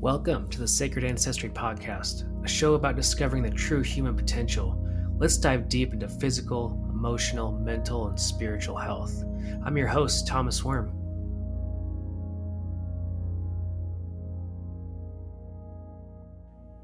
[0.00, 4.80] Welcome to the Sacred Ancestry Podcast, a show about discovering the true human potential.
[5.18, 9.24] Let's dive deep into physical, emotional, mental, and spiritual health.
[9.64, 10.92] I'm your host, Thomas Worm.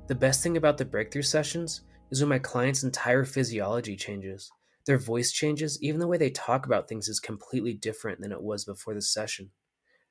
[0.09, 4.51] The best thing about the breakthrough sessions is when my client's entire physiology changes.
[4.87, 8.43] Their voice changes, even the way they talk about things is completely different than it
[8.43, 9.51] was before the session.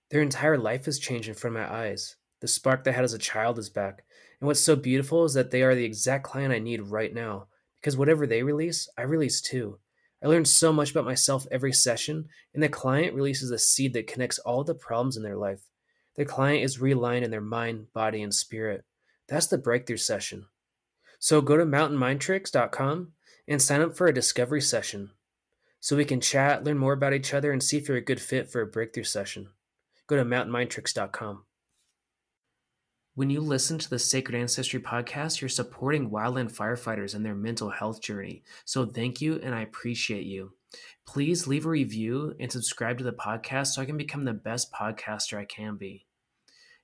[0.09, 2.15] Their entire life is changed in front of my eyes.
[2.43, 4.03] The spark they had as a child is back.
[4.41, 7.47] And what's so beautiful is that they are the exact client I need right now.
[7.79, 9.79] Because whatever they release, I release too.
[10.21, 14.07] I learn so much about myself every session, and the client releases a seed that
[14.07, 15.61] connects all the problems in their life.
[16.17, 18.83] The client is realigned in their mind, body, and spirit.
[19.29, 20.47] That's the breakthrough session.
[21.19, 23.13] So go to mountainmindtricks.com
[23.47, 25.11] and sign up for a discovery session
[25.79, 28.19] so we can chat, learn more about each other, and see if you're a good
[28.19, 29.51] fit for a breakthrough session.
[30.07, 31.45] Go to mountainmindtricks.com.
[33.15, 37.69] When you listen to the Sacred Ancestry podcast, you're supporting wildland firefighters and their mental
[37.69, 38.41] health journey.
[38.65, 40.53] So thank you, and I appreciate you.
[41.05, 44.73] Please leave a review and subscribe to the podcast so I can become the best
[44.73, 46.07] podcaster I can be.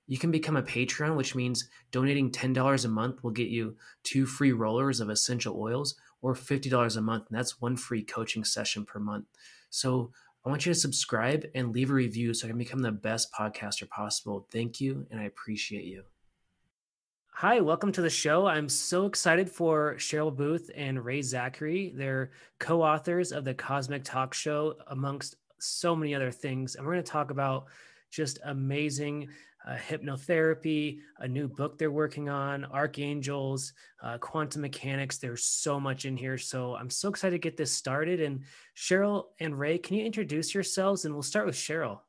[0.06, 4.24] You can become a Patreon, which means donating $10 a month will get you two
[4.24, 8.84] free rollers of essential oils or $50 a month, and that's one free coaching session
[8.84, 9.24] per month.
[9.70, 10.12] So
[10.46, 13.32] I want you to subscribe and leave a review so I can become the best
[13.32, 14.46] podcaster possible.
[14.52, 16.04] Thank you, and I appreciate you.
[17.40, 18.46] Hi, welcome to the show.
[18.46, 21.90] I'm so excited for Cheryl Booth and Ray Zachary.
[21.96, 26.74] They're co authors of the Cosmic Talk Show, amongst so many other things.
[26.74, 27.64] And we're going to talk about
[28.10, 29.30] just amazing
[29.66, 35.16] uh, hypnotherapy, a new book they're working on, archangels, uh, quantum mechanics.
[35.16, 36.36] There's so much in here.
[36.36, 38.20] So I'm so excited to get this started.
[38.20, 38.42] And
[38.76, 41.06] Cheryl and Ray, can you introduce yourselves?
[41.06, 42.00] And we'll start with Cheryl.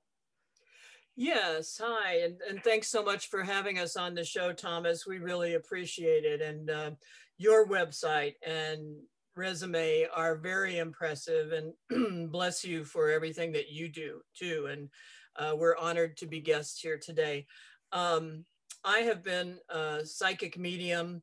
[1.16, 5.06] Yes, hi, and, and thanks so much for having us on the show, Thomas.
[5.06, 6.42] We really appreciate it.
[6.42, 6.92] And uh,
[7.38, 8.96] your website and
[9.36, 14.70] resume are very impressive, and bless you for everything that you do too.
[14.72, 14.90] And
[15.36, 17.46] uh, we're honored to be guests here today.
[17.92, 18.46] Um,
[18.84, 21.22] I have been a psychic medium,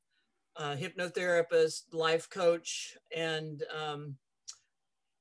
[0.57, 4.17] a hypnotherapist, life coach, and um,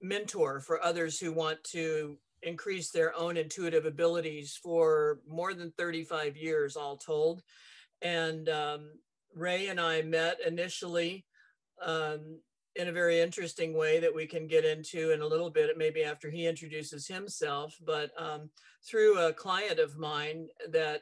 [0.01, 6.37] mentor for others who want to increase their own intuitive abilities for more than 35
[6.37, 7.43] years, all told.
[8.01, 8.89] And um,
[9.35, 11.25] Ray and I met initially
[11.81, 12.39] um,
[12.75, 16.03] in a very interesting way that we can get into in a little bit, maybe
[16.03, 18.49] after he introduces himself, but um,
[18.87, 21.01] through a client of mine that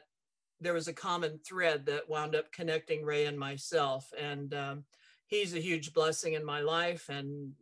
[0.60, 4.10] there was a common thread that wound up connecting Ray and myself.
[4.18, 4.84] And um,
[5.26, 7.08] he's a huge blessing in my life.
[7.10, 7.52] And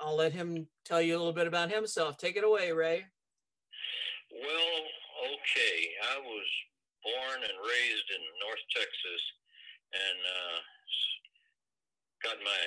[0.00, 2.16] I'll let him tell you a little bit about himself.
[2.16, 3.04] Take it away, Ray.
[4.38, 4.78] Well,
[5.34, 5.78] okay.
[6.14, 6.48] I was
[7.02, 9.22] born and raised in North Texas
[9.90, 10.58] and uh,
[12.22, 12.62] got my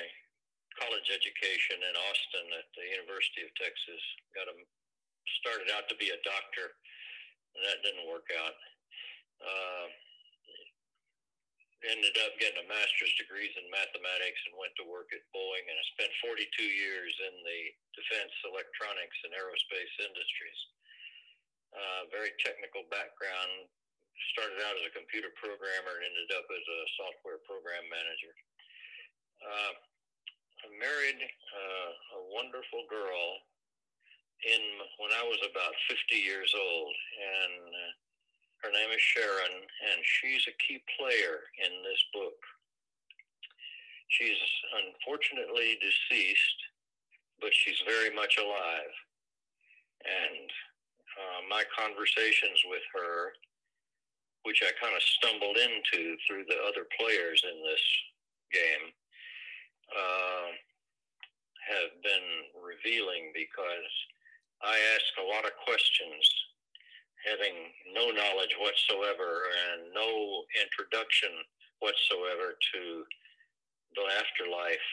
[0.76, 4.02] college education in Austin at the University of Texas.
[4.36, 4.56] Got a
[5.40, 6.76] started out to be a doctor,
[7.56, 8.58] and that didn't work out.
[9.40, 9.88] Uh,
[11.88, 15.74] ended up getting a master's degrees in mathematics and went to work at Boeing, and
[15.74, 17.60] I spent 42 years in the
[17.96, 20.60] defense, electronics, and aerospace industries
[21.72, 23.68] uh, very technical background.
[24.36, 28.32] Started out as a computer programmer and ended up as a software program manager.
[29.42, 29.74] Uh,
[30.62, 33.42] I married uh, a wonderful girl
[34.46, 34.62] in
[35.02, 37.92] when I was about 50 years old, and uh,
[38.62, 42.38] her name is Sharon, and she's a key player in this book.
[44.06, 44.38] She's
[44.86, 46.60] unfortunately deceased,
[47.40, 48.94] but she's very much alive.
[50.02, 50.46] And
[51.22, 53.32] uh, my conversations with her,
[54.42, 57.84] which I kind of stumbled into through the other players in this
[58.50, 58.90] game,
[59.94, 60.50] uh,
[61.70, 62.28] have been
[62.58, 63.94] revealing because
[64.66, 66.26] I ask a lot of questions,
[67.22, 71.30] having no knowledge whatsoever and no introduction
[71.78, 72.82] whatsoever to
[73.94, 74.88] the afterlife,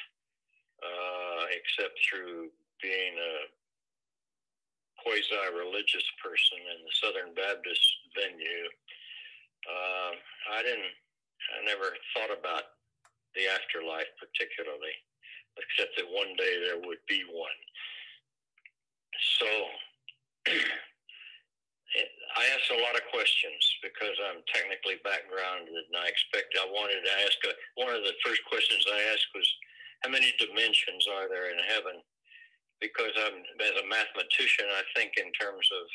[0.86, 3.34] uh, except through being a
[5.04, 7.84] quasi-religious person in the Southern Baptist
[8.16, 8.68] venue.
[9.68, 10.12] Uh,
[10.56, 10.96] I didn't.
[11.56, 12.78] I never thought about
[13.36, 14.96] the afterlife particularly,
[15.58, 17.60] except that one day there would be one.
[19.40, 19.50] So
[22.38, 27.02] I asked a lot of questions because I'm technically backgrounded, and I expect I wanted
[27.02, 27.38] to ask.
[27.50, 29.48] A, one of the first questions I asked was,
[30.06, 32.04] "How many dimensions are there in heaven?"
[32.82, 35.86] Because I'm as a mathematician, I think in terms of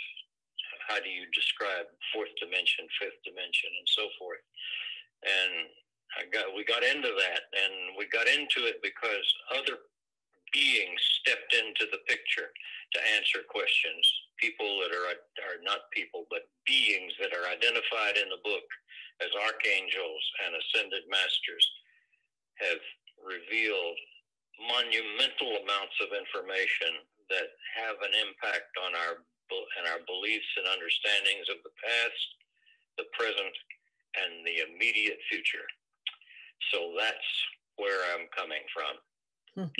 [0.88, 4.44] how do you describe fourth dimension, fifth dimension, and so forth.
[5.24, 5.52] And
[6.20, 9.26] I got we got into that, and we got into it because
[9.56, 9.80] other
[10.52, 12.52] beings stepped into the picture
[12.94, 14.04] to answer questions.
[14.38, 15.08] People that are
[15.48, 18.68] are not people, but beings that are identified in the book
[19.22, 21.64] as archangels and ascended masters
[22.60, 22.82] have
[23.24, 23.98] revealed
[24.60, 29.24] monumental amounts of information that have an impact on our
[29.78, 32.26] and our beliefs and understandings of the past,
[32.96, 33.54] the present,
[34.16, 35.66] and the immediate future.
[36.72, 37.28] So that's
[37.76, 39.70] where I'm coming from.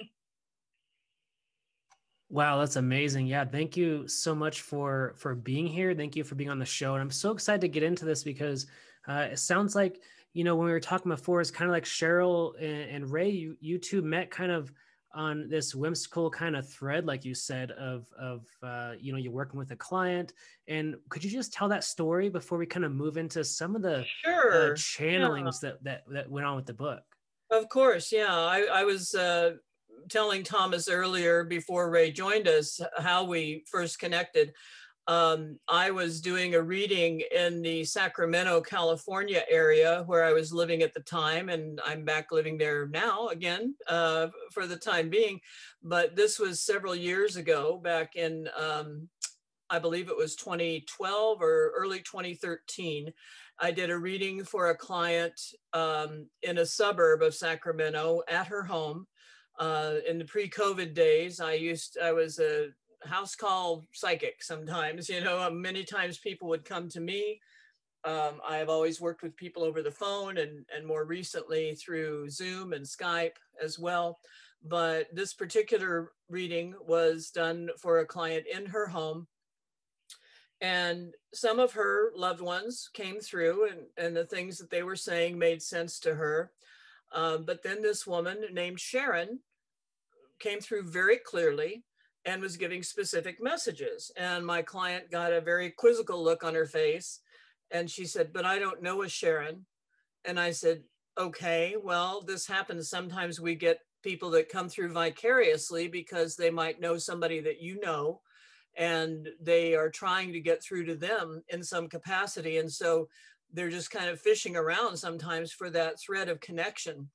[2.29, 3.27] wow, that's amazing.
[3.27, 5.94] Yeah, thank you so much for for being here.
[5.94, 6.94] Thank you for being on the show.
[6.94, 8.67] And I'm so excited to get into this because
[9.09, 10.00] uh, it sounds like
[10.34, 13.31] you know when we were talking before, it's kind of like Cheryl and, and Ray.
[13.31, 14.70] You you two met kind of
[15.14, 19.32] on this whimsical kind of thread, like you said, of of uh, you know you're
[19.32, 20.32] working with a client.
[20.66, 23.82] And could you just tell that story before we kind of move into some of
[23.82, 24.72] the sure.
[24.72, 25.70] uh, channelings yeah.
[25.70, 27.02] that, that that went on with the book?
[27.50, 28.34] Of course, yeah.
[28.34, 29.52] I, I was uh,
[30.08, 34.52] telling Thomas earlier before Ray joined us how we first connected
[35.06, 40.83] um, I was doing a reading in the Sacramento, California area where I was living
[40.83, 45.41] at the time, and I'm back living there now again uh, for the time being.
[45.83, 49.09] But this was several years ago, back in, um,
[49.69, 53.12] I believe it was 2012 or early 2013.
[53.59, 55.39] I did a reading for a client
[55.75, 59.06] um, in a suburb of Sacramento at her home.
[59.59, 62.71] Uh, in the pre-COVID days, I used I was a
[63.06, 67.41] house call psychic sometimes you know um, many times people would come to me.
[68.05, 72.75] Um, i've always worked with people over the phone and, and more recently through zoom
[72.75, 74.19] and skype as well.
[74.67, 79.27] But this particular reading was done for a client in her home.
[80.61, 84.97] And some of her loved ones came through and, and the things that they were
[84.97, 86.53] saying made sense to her.
[87.12, 89.41] Um, but then this woman named sharon
[90.39, 91.85] came through very clearly
[92.25, 94.11] and was giving specific messages.
[94.17, 97.21] And my client got a very quizzical look on her face.
[97.71, 99.67] And she said, But I don't know a Sharon.
[100.25, 100.82] And I said,
[101.19, 102.88] Okay, well, this happens.
[102.88, 107.81] Sometimes we get people that come through vicariously because they might know somebody that you
[107.81, 108.21] know
[108.77, 112.59] and they are trying to get through to them in some capacity.
[112.59, 113.09] And so
[113.53, 117.09] they're just kind of fishing around sometimes for that thread of connection.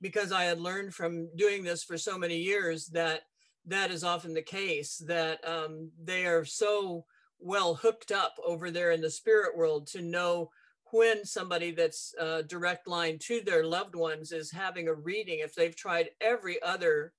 [0.00, 3.22] Because I had learned from doing this for so many years that
[3.68, 7.04] that is often the case that um, they are so
[7.38, 10.50] well hooked up over there in the spirit world to know
[10.90, 15.54] when somebody that's uh, direct line to their loved ones is having a reading if
[15.54, 17.12] they've tried every other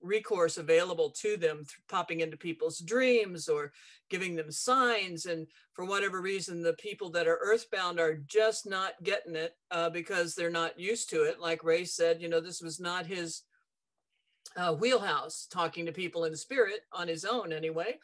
[0.00, 3.72] recourse available to them popping into people's dreams or
[4.08, 8.92] giving them signs and for whatever reason the people that are earthbound are just not
[9.02, 11.40] getting it uh, because they're not used to it.
[11.40, 13.42] Like ray said you know this was not his
[14.58, 17.98] uh, wheelhouse talking to people in spirit on his own anyway.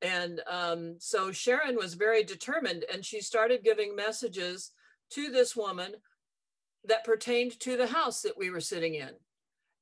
[0.00, 4.70] And um, so sharon was very determined and she started giving messages
[5.10, 5.92] to this woman
[6.84, 9.10] that pertained to the house that we were sitting in.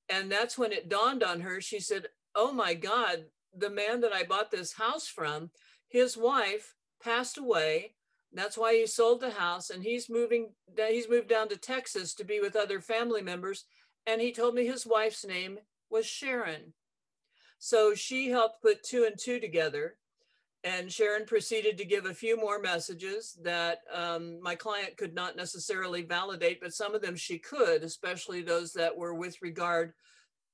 [0.09, 3.25] And that's when it dawned on her she said oh my god
[3.57, 5.51] the man that i bought this house from
[5.89, 7.95] his wife passed away.
[8.33, 12.25] That's why he sold the house and he's moving he's moved down to texas to
[12.25, 13.65] be with other family members.
[14.07, 15.59] And he told me his wife's name
[15.91, 16.73] was Sharon.
[17.59, 19.97] So she helped put two and two together.
[20.65, 25.37] And Sharon proceeded to give a few more messages that um, my client could not
[25.37, 29.93] necessarily validate, but some of them she could, especially those that were with regard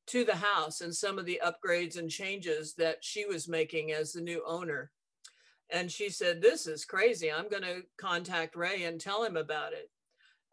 [0.09, 4.13] to the house and some of the upgrades and changes that she was making as
[4.13, 4.91] the new owner.
[5.71, 7.33] And she said, This is crazy.
[7.33, 9.89] I'm going to contact Ray and tell him about it.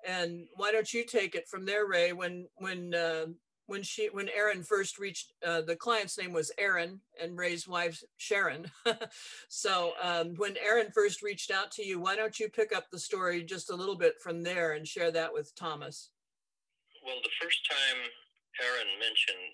[0.07, 2.13] And why don't you take it from there, Ray?
[2.13, 3.25] When when uh,
[3.69, 8.03] when she when Erin first reached uh, the client's name was Erin and Ray's wife
[8.17, 8.71] Sharon.
[9.47, 12.99] so um, when Erin first reached out to you, why don't you pick up the
[12.99, 16.09] story just a little bit from there and share that with Thomas?
[17.05, 17.99] Well, the first time
[18.57, 19.53] Erin mentioned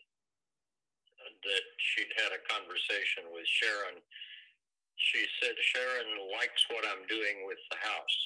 [1.43, 3.99] that she'd had a conversation with Sharon,
[4.95, 8.19] she said Sharon likes what I'm doing with the house,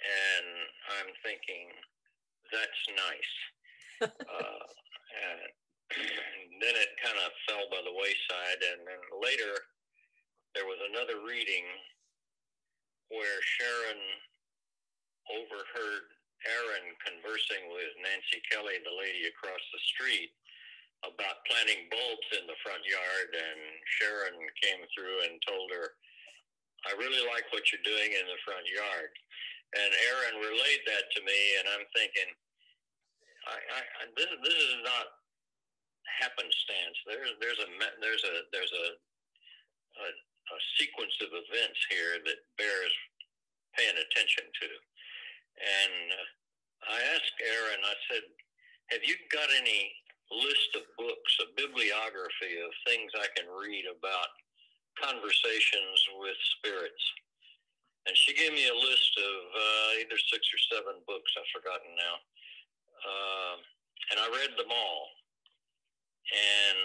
[0.00, 0.48] and
[1.02, 1.74] I'm thinking
[2.48, 3.34] that's nice
[4.02, 4.62] uh,
[5.18, 8.60] and then it kind of fell by the wayside.
[8.74, 9.54] And then later,
[10.54, 11.64] there was another reading
[13.08, 14.02] where Sharon
[15.32, 16.04] overheard
[16.46, 20.30] Erin conversing with Nancy Kelly, the lady across the street,
[21.02, 23.28] about planting bulbs in the front yard.
[23.34, 23.60] And
[23.98, 25.94] Sharon came through and told her,
[26.86, 29.10] I really like what you're doing in the front yard.
[29.76, 32.30] And Erin relayed that to me, and I'm thinking,
[33.46, 35.06] I, I, I this, this is not
[36.18, 36.96] happenstance.
[37.06, 37.68] There's there's a
[38.02, 38.86] there's a there's a,
[40.02, 42.94] a, a sequence of events here that bears
[43.76, 44.70] paying attention to.
[45.58, 48.24] And uh, I asked Erin, I said,
[48.94, 49.94] "Have you got any
[50.28, 54.30] list of books, a bibliography of things I can read about
[54.98, 57.04] conversations with spirits?"
[58.06, 61.28] And she gave me a list of uh, either six or seven books.
[61.36, 62.16] I've forgotten now.
[63.04, 63.56] Uh,
[64.10, 65.02] and I read them all.
[66.28, 66.80] And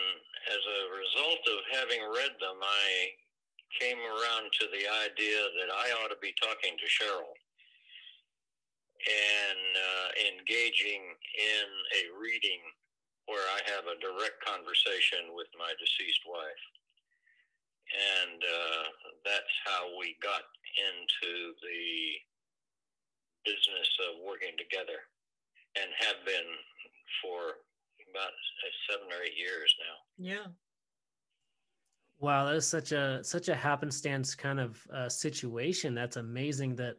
[0.51, 2.88] as a result of having read them, I
[3.79, 7.34] came around to the idea that I ought to be talking to Cheryl
[9.03, 11.03] and uh, engaging
[11.36, 11.67] in
[12.00, 12.62] a reading
[13.27, 16.63] where I have a direct conversation with my deceased wife.
[17.91, 18.84] And uh,
[19.27, 20.43] that's how we got
[20.75, 21.84] into the
[23.43, 25.03] business of working together
[25.75, 26.50] and have been
[27.22, 27.63] for
[28.12, 28.32] about
[28.89, 29.96] seven or eight years now.
[30.18, 30.48] Yeah.
[32.20, 35.96] Wow, that is such a such a happenstance kind of uh, situation.
[35.96, 36.96] That's amazing that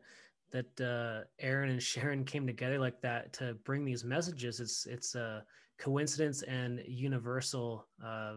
[0.52, 4.60] that uh, Erin and Sharon came together like that to bring these messages.
[4.60, 5.44] It's it's a
[5.78, 7.86] coincidence and universal.
[8.04, 8.34] Uh,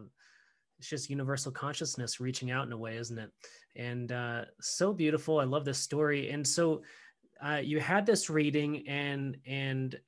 [0.79, 3.32] it's just universal consciousness reaching out in a way, isn't it?
[3.75, 5.39] And uh, so beautiful.
[5.39, 6.29] I love this story.
[6.29, 6.84] And so
[7.44, 10.00] uh, you had this reading, and and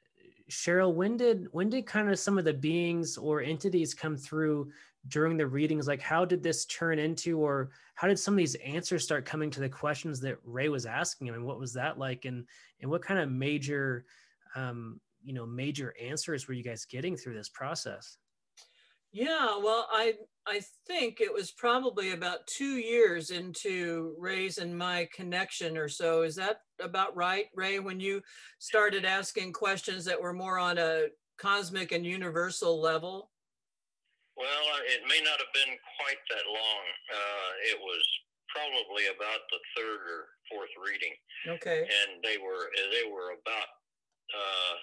[0.50, 4.72] Cheryl, when did when did kind of some of the beings or entities come through
[5.08, 5.88] during the readings?
[5.88, 9.50] Like, how did this turn into, or how did some of these answers start coming
[9.52, 11.30] to the questions that Ray was asking?
[11.30, 12.46] I mean, what was that like, and
[12.82, 14.06] and what kind of major,
[14.56, 18.18] um, you know, major answers were you guys getting through this process?
[19.12, 20.16] Yeah, well, I
[20.50, 26.24] I think it was probably about two years into Ray's and my connection or so.
[26.24, 27.78] Is that about right, Ray?
[27.78, 28.22] When you
[28.58, 33.30] started asking questions that were more on a cosmic and universal level?
[34.36, 36.84] Well, it may not have been quite that long.
[37.14, 38.04] Uh, it was
[38.50, 41.14] probably about the third or fourth reading.
[41.46, 41.86] Okay.
[41.86, 43.70] And they were they were about
[44.34, 44.74] uh,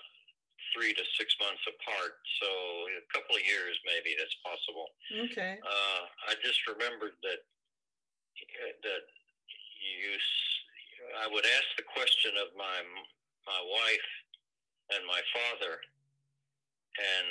[0.75, 2.19] three to six months apart.
[2.43, 2.49] So
[2.97, 4.89] a couple of years, maybe that's possible.
[5.31, 5.59] Okay.
[5.61, 7.41] Uh, I just remembered that
[8.83, 9.05] that
[9.81, 10.17] you.
[11.23, 12.79] I would ask the question of my
[13.47, 14.11] my wife
[14.95, 15.79] and my father,
[16.99, 17.29] and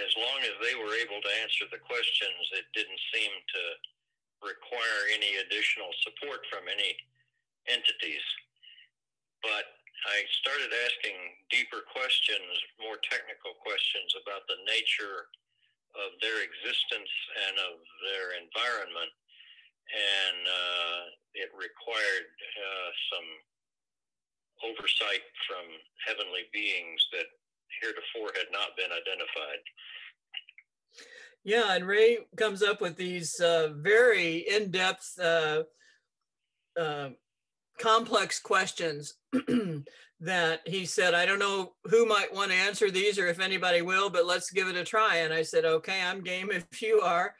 [0.00, 3.62] as long as they were able to answer the questions, it didn't seem to
[4.42, 6.96] require any additional support from any
[7.68, 8.24] entities.
[9.42, 11.14] But I started asking
[11.50, 12.50] deeper questions,
[12.82, 15.30] more technical questions about the nature
[15.94, 17.12] of their existence
[17.46, 19.12] and of their environment.
[19.92, 21.00] And uh,
[21.38, 23.28] it required uh, some
[24.74, 25.64] oversight from
[26.02, 27.28] heavenly beings that
[27.80, 29.62] heretofore had not been identified.
[31.44, 35.64] Yeah, and Ray comes up with these uh, very in depth uh,
[36.78, 37.10] uh,
[37.82, 39.14] complex questions
[40.20, 43.82] that he said, I don't know who might want to answer these or if anybody
[43.82, 45.16] will, but let's give it a try.
[45.16, 47.34] And I said, okay, I'm game if you are.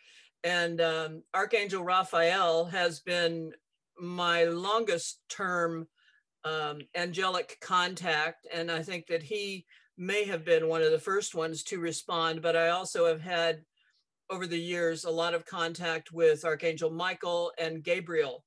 [0.45, 3.53] And um, Archangel Raphael has been
[4.01, 5.87] my longest term
[6.45, 8.49] um, angelic contact.
[8.53, 9.65] And I think that he
[9.97, 13.63] may have been one of the first ones to respond, but I also have had
[14.29, 18.43] over the years a lot of contact with Archangel Michael and Gabriel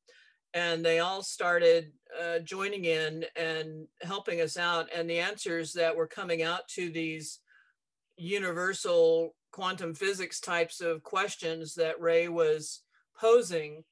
[0.56, 4.88] and they all started uh, joining in and helping us out.
[4.96, 7.40] And the answers that were coming out to these
[8.18, 12.84] universal quantum physics types of questions that Ray was
[13.20, 13.84] posing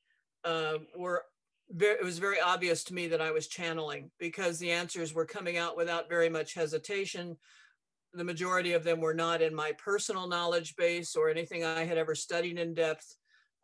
[0.46, 1.24] uh, were
[1.70, 5.26] very, it was very obvious to me that I was channeling because the answers were
[5.26, 7.36] coming out without very much hesitation.
[8.14, 11.98] The majority of them were not in my personal knowledge base or anything I had
[11.98, 13.18] ever studied in depth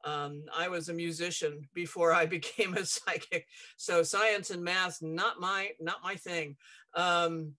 [0.06, 5.40] um, I was a musician before I became a psychic, so science and math not
[5.40, 6.56] my not my thing.
[6.96, 7.54] Um,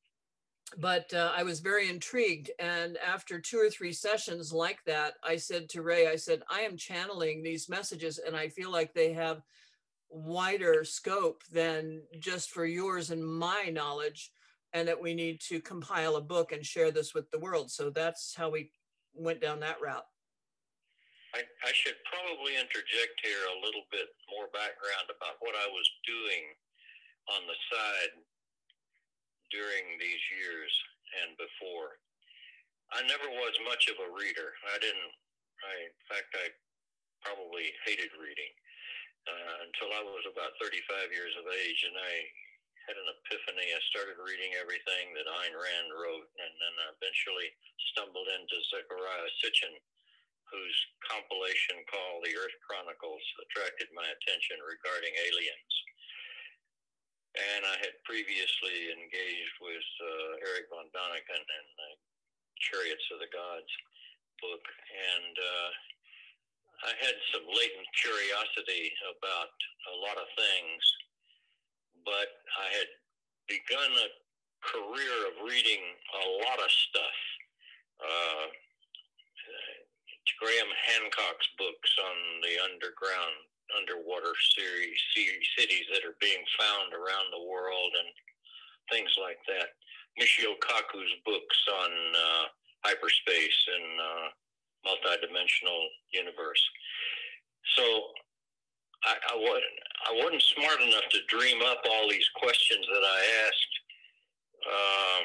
[0.79, 5.37] but uh, I was very intrigued, and after two or three sessions like that, I
[5.37, 9.13] said to Ray, I said, I am channeling these messages, and I feel like they
[9.15, 9.43] have
[10.11, 14.31] wider scope than just for yours and my knowledge,
[14.73, 17.71] and that we need to compile a book and share this with the world.
[17.71, 18.71] So that's how we
[19.15, 20.07] went down that route.
[21.31, 25.87] I, I should probably interject here a little bit more background about what I was
[26.03, 26.45] doing
[27.39, 28.15] on the side
[29.55, 30.73] during these years
[31.23, 32.03] and before.
[32.91, 34.59] I never was much of a reader.
[34.75, 35.15] I didn't,
[35.63, 36.51] I, in fact, I
[37.23, 38.53] probably hated reading
[39.31, 42.15] uh, until I was about 35 years of age, and I
[42.91, 43.71] had an epiphany.
[43.71, 47.55] I started reading everything that Ayn Rand wrote, and then I eventually
[47.95, 49.79] stumbled into Zecharia Sitchin,
[50.51, 55.75] whose compilation called The Earth Chronicles attracted my attention regarding aliens.
[57.39, 61.93] And I had previously engaged with uh, Erich von Däniken in the
[62.59, 63.71] Chariots of the Gods
[64.43, 65.71] book, and uh,
[66.91, 70.83] I had some latent curiosity about a lot of things,
[72.03, 72.29] but
[72.59, 72.91] I had
[73.47, 74.09] begun a
[74.65, 77.19] career of reading a lot of stuff.
[78.01, 78.47] Uh,
[80.41, 83.37] Graham Hancock's books on the underground,
[83.77, 84.99] underwater series,
[85.57, 88.11] cities that are being found around the world and
[88.93, 89.77] things like that.
[90.19, 92.45] Michio Kaku's books on uh,
[92.85, 94.27] hyperspace and uh,
[94.85, 96.63] multidimensional universe.
[97.77, 97.85] So
[99.05, 99.77] I, I, wasn't,
[100.09, 103.75] I wasn't smart enough to dream up all these questions that I asked.
[104.61, 105.21] Uh,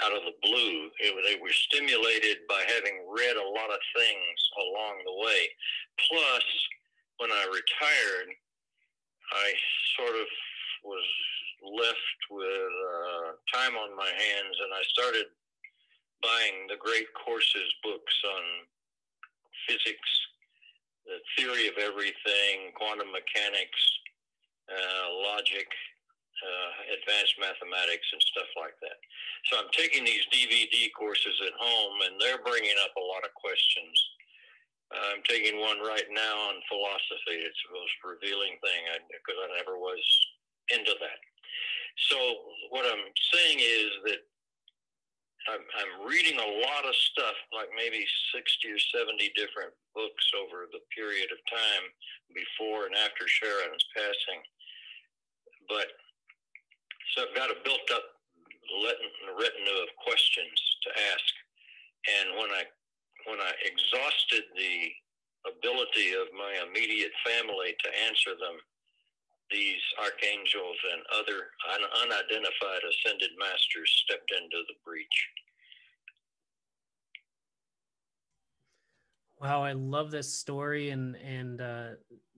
[0.00, 0.88] out of the blue.
[1.00, 5.42] It, they were stimulated by having read a lot of things along the way.
[6.08, 6.46] Plus,
[7.18, 8.28] when I retired,
[9.32, 9.48] I
[9.98, 10.28] sort of
[10.84, 11.06] was
[11.62, 15.26] left with uh, time on my hands, and I started
[16.22, 18.44] buying the great courses books on
[19.68, 20.10] physics,
[21.06, 23.82] the theory of everything, quantum mechanics,
[24.70, 25.66] uh, logic,
[26.42, 28.98] uh, advanced mathematics and stuff like that.
[29.46, 33.32] So I'm taking these DVD courses at home, and they're bringing up a lot of
[33.38, 33.94] questions.
[34.92, 37.40] I'm taking one right now on philosophy.
[37.40, 40.04] It's the most revealing thing because I, I never was
[40.68, 41.20] into that.
[42.12, 42.18] So
[42.68, 44.20] what I'm saying is that
[45.50, 50.70] I'm, I'm reading a lot of stuff, like maybe 60 or 70 different books over
[50.70, 51.84] the period of time
[52.30, 54.40] before and after Sharon's passing.
[55.66, 55.88] But
[57.14, 58.06] so I've got a built up
[59.38, 61.32] retinue of questions to ask.
[62.08, 62.64] And when I
[63.30, 64.90] when I exhausted the
[65.46, 68.58] ability of my immediate family to answer them,
[69.50, 75.18] these archangels and other un- unidentified ascended masters stepped into the breach.
[79.40, 81.88] Wow, I love this story, and and uh,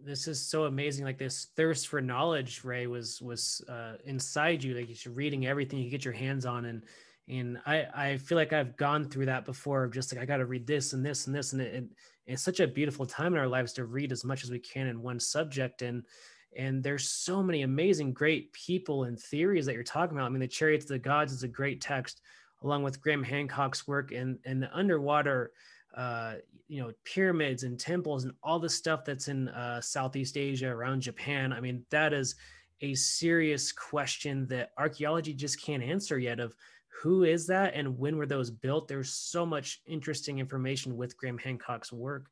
[0.05, 1.05] this is so amazing.
[1.05, 4.75] Like this thirst for knowledge, Ray was was uh, inside you.
[4.75, 6.83] Like you're reading everything you get your hands on, and
[7.29, 9.85] and I I feel like I've gone through that before.
[9.85, 11.85] Of just like I got to read this and this and this, and it, it,
[12.27, 14.87] it's such a beautiful time in our lives to read as much as we can
[14.87, 15.83] in one subject.
[15.83, 16.03] And
[16.57, 20.27] and there's so many amazing, great people and theories that you're talking about.
[20.27, 22.21] I mean, the Chariots of the Gods is a great text,
[22.62, 25.53] along with Graham Hancock's work and and the underwater
[25.96, 26.35] uh,
[26.68, 31.00] you know pyramids and temples and all the stuff that's in uh, Southeast Asia around
[31.00, 31.52] Japan.
[31.52, 32.35] I mean, that is
[32.80, 36.40] a serious question that archaeology just can't answer yet.
[36.40, 36.54] Of
[37.02, 38.88] who is that and when were those built?
[38.88, 42.26] There's so much interesting information with Graham Hancock's work,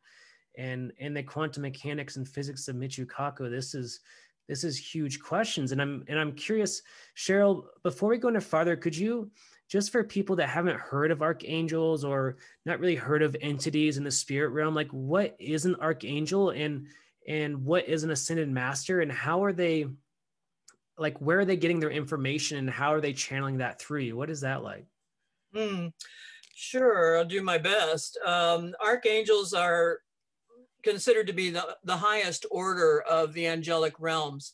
[0.57, 3.51] and and the quantum mechanics and physics of Michio Kaku.
[3.51, 4.01] This is
[4.49, 6.83] this is huge questions, and I'm and I'm curious,
[7.17, 7.65] Cheryl.
[7.83, 9.31] Before we go any farther, could you
[9.73, 14.05] just for people that haven't heard of archangels or not really heard of entities in
[14.05, 16.87] the spirit realm like what is an archangel and
[17.27, 19.87] and what is an ascended master and how are they
[20.99, 24.15] like where are they getting their information and how are they channeling that through you?
[24.15, 24.85] What is that like?
[25.57, 25.91] Mm,
[26.55, 28.19] sure i'll do my best.
[28.27, 30.01] Um, archangels are
[30.83, 34.53] considered to be the, the highest order of the angelic realms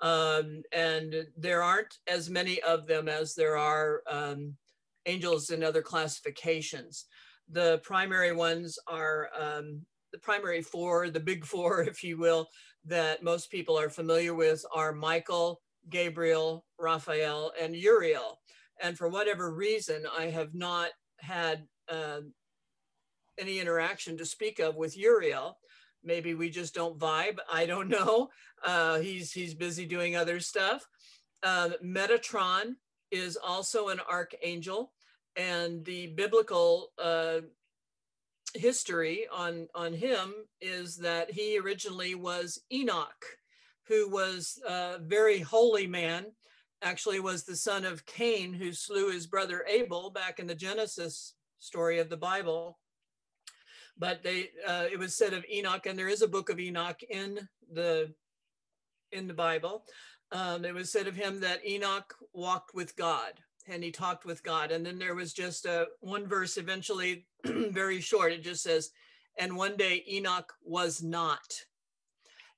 [0.00, 4.54] um, and there aren't as many of them as there are um,
[5.06, 7.06] angels in other classifications.
[7.50, 9.82] The primary ones are um,
[10.12, 12.48] the primary four, the big four, if you will,
[12.84, 18.40] that most people are familiar with are Michael, Gabriel, Raphael, and Uriel.
[18.82, 22.20] And for whatever reason, I have not had uh,
[23.38, 25.56] any interaction to speak of with Uriel
[26.06, 27.38] maybe we just don't vibe.
[27.52, 28.28] I don't know.
[28.66, 30.86] Uh, he's he's busy doing other stuff.
[31.42, 32.74] Uh, Metatron
[33.12, 34.92] is also an archangel,
[35.36, 37.38] and the biblical uh,
[38.54, 43.24] history on on him is that he originally was Enoch,
[43.86, 46.26] who was a very holy man.
[46.82, 51.34] Actually, was the son of Cain, who slew his brother Abel back in the Genesis
[51.58, 52.78] story of the Bible
[53.98, 57.02] but they uh, it was said of Enoch, and there is a book of Enoch
[57.08, 58.12] in the
[59.12, 59.84] in the Bible.
[60.32, 64.42] Um, it was said of him that Enoch walked with God and he talked with
[64.42, 64.70] God.
[64.70, 68.32] And then there was just a one verse eventually, very short.
[68.32, 68.90] It just says,
[69.38, 71.66] "And one day Enoch was not."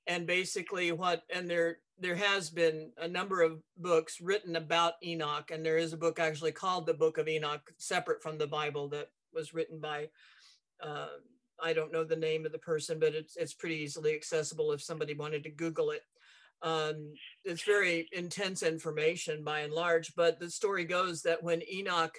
[0.09, 5.51] and basically what and there there has been a number of books written about enoch
[5.51, 8.89] and there is a book actually called the book of enoch separate from the bible
[8.89, 10.09] that was written by
[10.81, 11.07] uh,
[11.63, 14.81] i don't know the name of the person but it's, it's pretty easily accessible if
[14.81, 16.01] somebody wanted to google it
[16.61, 17.13] um,
[17.45, 22.17] it's very intense information by and large but the story goes that when enoch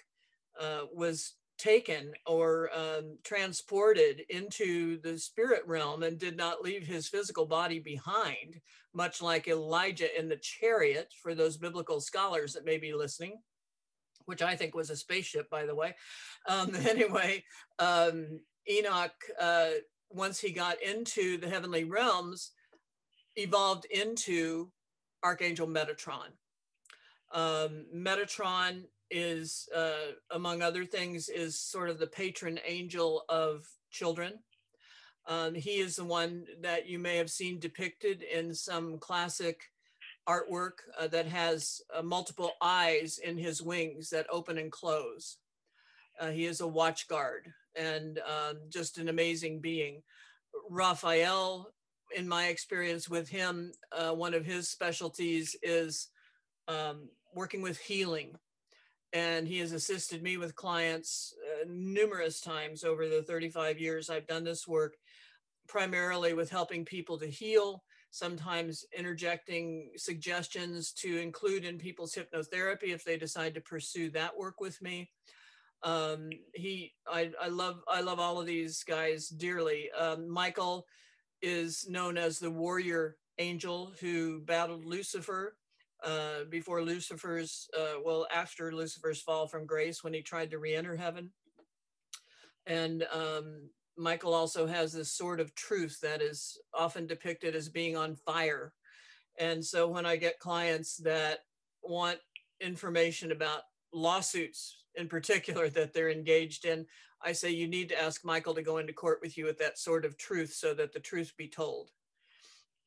[0.61, 7.07] uh, was taken or um, transported into the spirit realm and did not leave his
[7.07, 8.59] physical body behind,
[8.95, 13.35] much like Elijah in the chariot for those biblical scholars that may be listening,
[14.25, 15.95] which I think was a spaceship, by the way.
[16.49, 17.45] Um, anyway,
[17.79, 19.71] um, Enoch, uh,
[20.09, 22.53] once he got into the heavenly realms,
[23.43, 24.71] evolved into
[25.23, 26.33] Archangel Metatron.
[27.33, 34.35] Um, Metatron is, uh, among other things, is sort of the patron angel of children.
[35.27, 39.61] Um, he is the one that you may have seen depicted in some classic
[40.29, 45.39] artwork uh, that has uh, multiple eyes in his wings that open and close.
[46.21, 50.03] Uh, he is a watch guard and um, just an amazing being.
[50.69, 51.73] Raphael,
[52.17, 56.09] in my experience with him, uh, one of his specialties is
[56.69, 58.37] um, working with healing
[59.13, 64.27] and he has assisted me with clients uh, numerous times over the 35 years I've
[64.27, 64.97] done this work,
[65.69, 73.05] primarily with helping people to heal, sometimes interjecting suggestions to include in people's hypnotherapy if
[73.05, 75.11] they decide to pursue that work with me.
[75.83, 79.91] Um, he, I, I love, I love all of these guys dearly.
[79.99, 80.87] Um, Michael
[81.43, 85.57] is known as the warrior angel who battled Lucifer
[86.05, 90.75] uh, before Lucifer's, uh, well, after Lucifer's fall from grace when he tried to re
[90.75, 91.31] enter heaven.
[92.67, 97.97] And um, Michael also has this sword of truth that is often depicted as being
[97.97, 98.73] on fire.
[99.39, 101.41] And so when I get clients that
[101.83, 102.19] want
[102.61, 106.87] information about lawsuits in particular that they're engaged in,
[107.23, 109.79] I say you need to ask Michael to go into court with you with that
[109.79, 111.91] sort of truth so that the truth be told.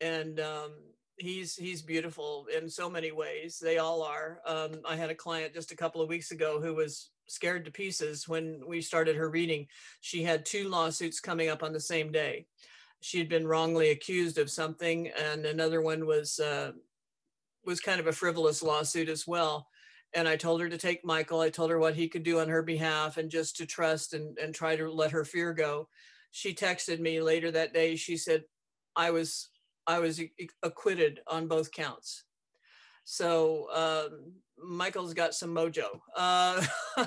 [0.02, 0.74] And um,
[1.18, 3.60] he's he's beautiful in so many ways.
[3.60, 4.42] They all are.
[4.46, 7.72] Um, i had a client just a couple of weeks ago who was scared to
[7.72, 9.68] pieces when we started her reading.
[10.02, 12.48] She had two lawsuits coming up on the same day.
[13.02, 16.72] She had been wrongly accused of something and another one was uh,
[17.66, 19.68] was kind of a frivolous lawsuit as well
[20.16, 22.50] and i told her to take michael i told her what he could do on
[22.50, 25.88] her behalf and just to trust and, and try to let her fear go
[26.32, 28.44] she texted me later that day she said
[28.96, 29.50] i was
[29.88, 30.22] I was
[30.62, 32.24] acquitted on both counts.
[33.04, 36.66] So um, Michael's got some mojo, uh,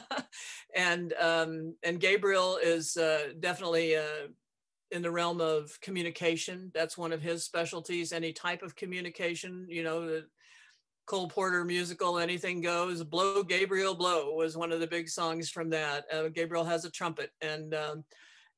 [0.76, 4.28] and um, and Gabriel is uh, definitely uh,
[4.90, 6.70] in the realm of communication.
[6.74, 8.12] That's one of his specialties.
[8.12, 10.22] Any type of communication, you know,
[11.06, 13.02] Cole Porter musical, anything goes.
[13.02, 16.04] Blow Gabriel Blow was one of the big songs from that.
[16.12, 18.04] Uh, Gabriel has a trumpet and um,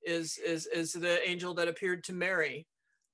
[0.02, 2.66] is is is the angel that appeared to Mary,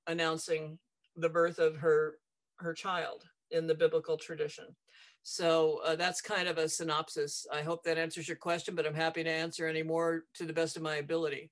[0.06, 0.78] announcing
[1.16, 2.18] the birth of her
[2.58, 4.66] her child in the biblical tradition.
[5.22, 7.46] So uh, that's kind of a synopsis.
[7.52, 10.52] I hope that answers your question, but I'm happy to answer any more to the
[10.52, 11.50] best of my ability.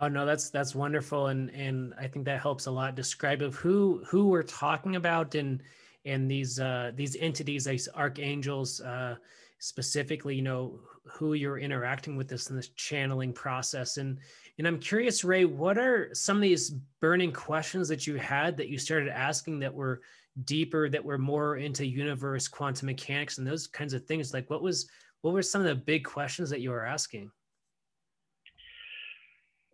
[0.00, 3.56] Oh no, that's that's wonderful, and and I think that helps a lot describe of
[3.56, 5.60] who who we're talking about and
[6.08, 9.16] and these uh, these entities, these archangels, uh,
[9.58, 14.18] specifically, you know, who you're interacting with this in this channeling process, and
[14.58, 18.68] and I'm curious, Ray, what are some of these burning questions that you had that
[18.68, 20.00] you started asking that were
[20.44, 24.34] deeper, that were more into universe, quantum mechanics, and those kinds of things?
[24.34, 24.88] Like, what was
[25.22, 27.30] what were some of the big questions that you were asking?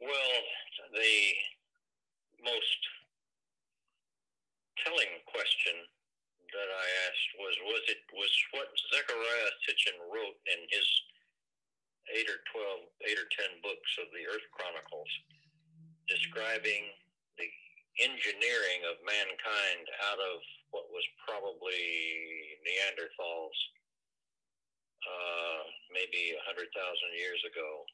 [0.01, 0.11] Well,
[0.93, 2.79] the most
[4.85, 5.75] telling question
[6.55, 10.87] that I asked was was it was what Zecharia Sitchin wrote in his
[12.15, 15.09] eight or twelve, eight or 10 books of the Earth Chronicles
[16.07, 16.85] describing
[17.41, 17.49] the
[18.03, 20.39] engineering of mankind out of
[20.71, 21.81] what was probably
[22.67, 23.57] Neanderthals
[25.05, 25.63] uh,
[25.93, 26.67] maybe 100,000
[27.15, 27.87] years ago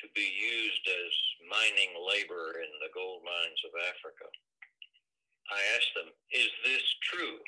[0.00, 1.12] to be used as
[1.46, 4.26] mining labor in the gold mines of Africa.
[5.50, 7.38] I asked them, Is this true?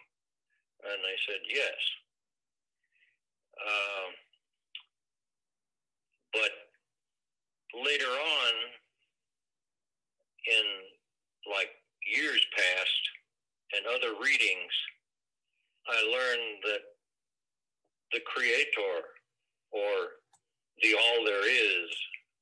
[0.84, 1.78] And they said, Yes.
[3.54, 4.10] Um,
[6.32, 6.52] but
[7.80, 8.52] later on,
[10.46, 10.66] in
[11.50, 11.70] like
[12.04, 13.02] years past
[13.76, 14.74] and other readings,
[15.88, 16.84] I learned that
[18.12, 18.94] the Creator
[19.70, 20.20] or
[20.82, 21.90] the All There Is,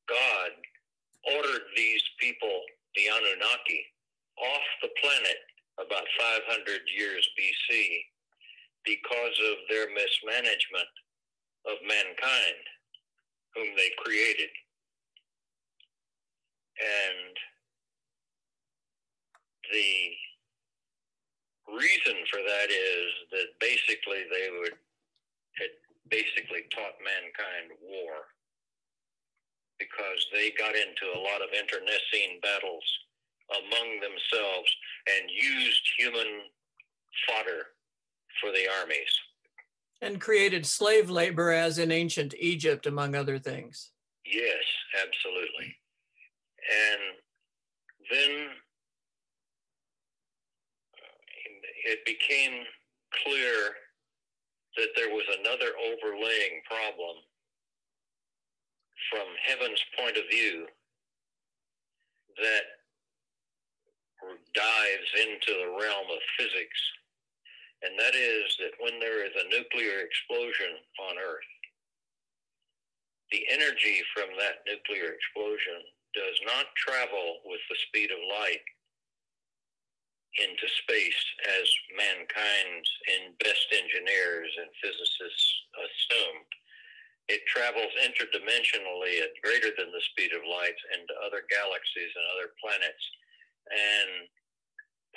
[0.09, 0.51] God,
[1.37, 2.63] ordered these people,
[2.97, 3.85] the Anunnaki
[4.39, 5.41] off the planet
[5.79, 8.05] about 500 years BC
[8.85, 10.93] because of their mismanagement
[11.67, 12.63] of mankind,
[13.55, 14.51] whom they created.
[16.83, 17.35] And
[19.71, 19.95] the
[21.79, 24.77] reason for that is that basically they would
[25.57, 25.73] had
[26.09, 28.33] basically taught mankind war
[29.79, 32.85] because they got into a lot of internecine battles
[33.61, 34.71] among themselves
[35.09, 36.43] and used human
[37.27, 37.67] fodder
[38.41, 39.13] for the armies.
[40.01, 43.91] And created slave labor as in ancient Egypt, among other things.
[44.25, 44.65] Yes,
[45.01, 45.77] absolutely.
[46.91, 47.01] And
[48.11, 48.47] then
[50.95, 52.65] uh, it became
[53.25, 53.75] clear
[54.77, 57.17] that there was another overlaying problem
[59.11, 60.67] from heaven's point of view
[62.39, 62.82] that
[64.55, 66.81] dives into the realm of physics.
[67.83, 70.79] And that is that when there is a nuclear explosion
[71.11, 71.51] on Earth,
[73.33, 75.83] the energy from that nuclear explosion
[76.15, 78.63] does not travel with the speed of light
[80.39, 81.23] into space
[81.61, 81.67] as
[81.97, 82.91] mankind's
[83.41, 86.53] best engineers and physicists assumed.
[87.29, 92.53] It travels interdimensionally at greater than the speed of light into other galaxies and other
[92.61, 93.05] planets
[93.71, 94.29] and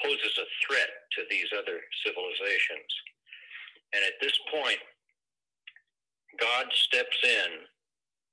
[0.04, 2.92] poses a threat to these other civilizations.
[3.94, 4.80] And at this point,
[6.40, 7.64] God steps in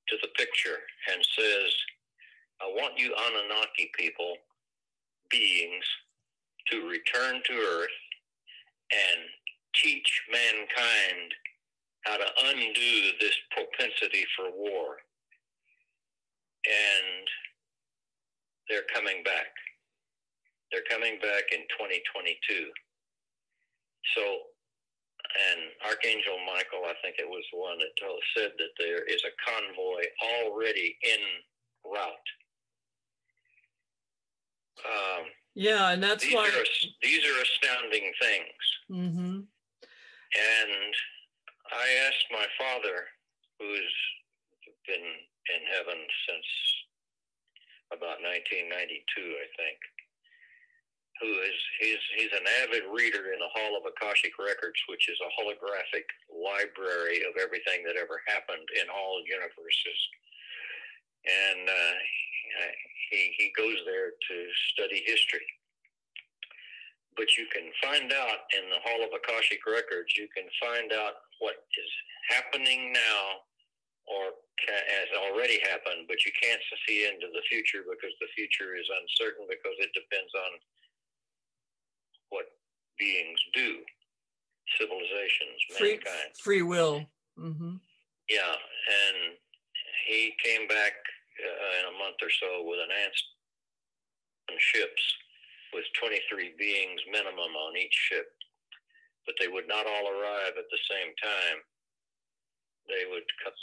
[0.09, 0.79] to the picture
[1.12, 1.70] and says,
[2.61, 4.35] I want you Anunnaki people,
[5.31, 5.85] beings,
[6.70, 7.98] to return to earth
[8.92, 9.20] and
[9.75, 11.33] teach mankind
[12.05, 14.96] how to undo this propensity for war.
[16.66, 17.27] And
[18.68, 19.46] they're coming back.
[20.72, 22.72] They're coming back in 2022.
[24.16, 29.04] So, and Archangel Michael, I think it was the one that told, said that there
[29.04, 30.02] is a convoy
[30.40, 31.20] already in
[31.85, 32.28] route.
[34.82, 36.64] Um, yeah, and that's these why are,
[37.02, 38.62] these are astounding things.
[38.90, 39.37] Mm-hmm.
[40.32, 40.92] And
[41.70, 43.04] I asked my father,
[43.61, 43.96] who's
[44.87, 46.48] been in heaven since
[47.92, 48.72] about 1992,
[49.20, 49.78] I think,
[51.20, 55.18] who is he's he's an avid reader in the Hall of Akashic Records, which is
[55.20, 59.98] a holographic library of everything that ever happened in all universes.
[61.22, 61.94] And uh,
[63.12, 64.37] he, he goes there to
[64.75, 65.44] study history.
[67.14, 71.29] But you can find out in the Hall of Akashic Records, you can find out
[71.44, 71.92] what is
[72.33, 73.44] happening now
[74.09, 74.33] or
[74.66, 79.46] has already happened, but you can't see into the future because the future is uncertain
[79.46, 80.51] because it depends on
[83.02, 83.82] beings do,
[84.78, 86.30] civilizations, free, mankind.
[86.38, 87.02] Free will.
[87.34, 87.82] Mm-hmm.
[88.30, 89.18] Yeah, and
[90.06, 90.94] he came back
[91.42, 93.18] uh, in a month or so with an ant
[94.58, 95.02] ships
[95.72, 98.28] with 23 beings minimum on each ship,
[99.24, 101.58] but they would not all arrive at the same time.
[102.86, 103.56] They would come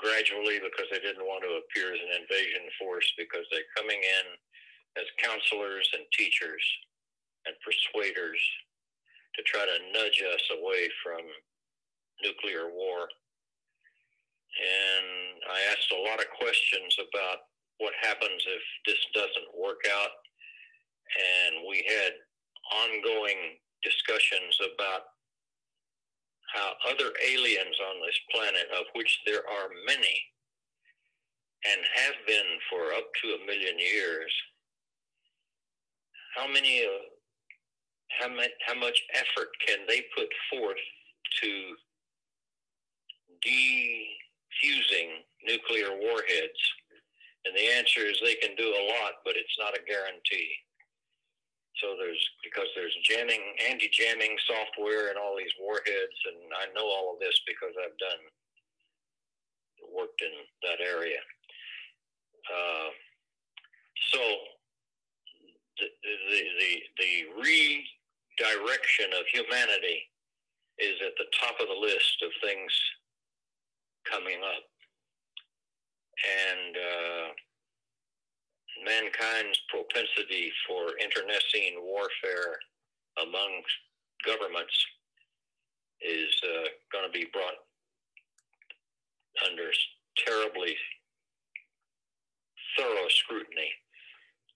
[0.00, 4.26] gradually because they didn't want to appear as an invasion force because they're coming in
[4.98, 6.64] as counselors and teachers
[7.46, 8.40] and persuaders
[9.34, 11.22] to try to nudge us away from
[12.22, 13.08] nuclear war
[14.52, 20.12] and I asked a lot of questions about what happens if this doesn't work out.
[21.16, 22.12] And we had
[22.84, 25.02] ongoing discussions about
[26.54, 30.16] how other aliens on this planet, of which there are many,
[31.64, 34.32] and have been for up to a million years,
[36.36, 37.11] how many, uh,
[38.20, 40.82] how, much, how much effort can they put forth
[41.42, 41.76] to
[43.44, 46.60] defusing nuclear warheads?
[47.44, 50.50] And the answer is they can do a lot, but it's not a guarantee.
[51.80, 57.14] So there's because there's jamming, anti-jamming software and all these warheads, and I know all
[57.14, 58.22] of this because I've done
[59.90, 61.18] worked in that area.
[62.46, 62.90] Uh,
[64.12, 64.20] so
[65.78, 67.12] the, the the the
[68.42, 70.02] redirection of humanity
[70.78, 72.72] is at the top of the list of things
[74.10, 74.64] coming up.
[76.22, 77.28] And uh,
[78.84, 82.58] mankind's propensity for internecine warfare
[83.22, 83.62] among
[84.26, 84.74] governments
[86.00, 87.62] is uh, going to be brought
[89.48, 89.70] under
[90.26, 90.76] terribly
[92.76, 93.70] thorough scrutiny.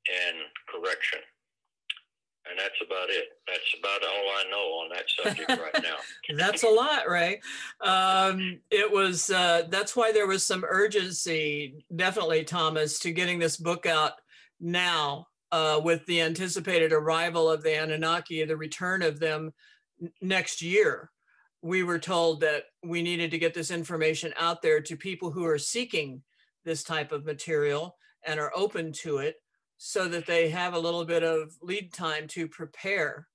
[0.07, 0.37] and
[0.71, 1.21] correction.
[2.49, 3.25] And that's about it.
[3.47, 5.97] That's about all I know on that subject right now.
[6.37, 7.39] that's a lot, right?
[7.81, 13.57] Um, it was, uh, that's why there was some urgency, definitely, Thomas, to getting this
[13.57, 14.13] book out
[14.61, 19.53] now uh, with the anticipated arrival of the Anunnaki, the return of them
[20.21, 21.11] next year.
[21.63, 25.45] We were told that we needed to get this information out there to people who
[25.47, 26.23] are seeking
[26.65, 29.37] this type of material and are open to it
[29.79, 33.29] so that they have a little bit of lead time to prepare.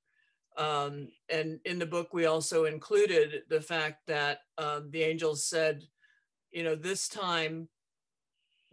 [0.58, 5.84] Um, and in the book, we also included the fact that uh, the angels said,
[6.52, 7.70] you know, this time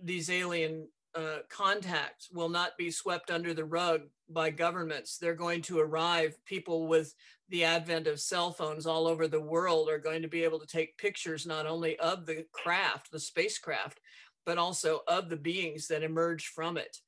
[0.02, 5.18] these alien uh, contacts will not be swept under the rug by governments.
[5.18, 6.36] They're going to arrive.
[6.44, 7.14] People with
[7.48, 10.66] the advent of cell phones all over the world are going to be able to
[10.66, 14.00] take pictures not only of the craft, the spacecraft,
[14.44, 16.98] but also of the beings that emerge from it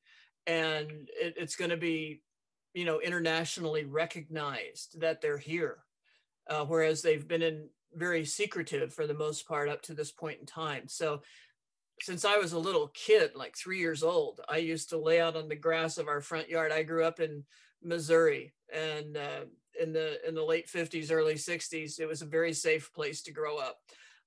[0.46, 2.22] and it, it's going to be
[2.74, 5.79] you know internationally recognized that they're here.
[6.48, 10.40] Uh, whereas they've been in very secretive for the most part up to this point
[10.40, 10.88] in time.
[10.88, 11.22] So
[12.03, 15.37] since i was a little kid like three years old i used to lay out
[15.37, 16.72] on the grass of our front yard.
[16.72, 17.44] I grew up in
[17.83, 19.44] missouri and uh,
[19.81, 23.33] in the in the late 50s early 60s it was a very safe place to
[23.33, 23.79] grow up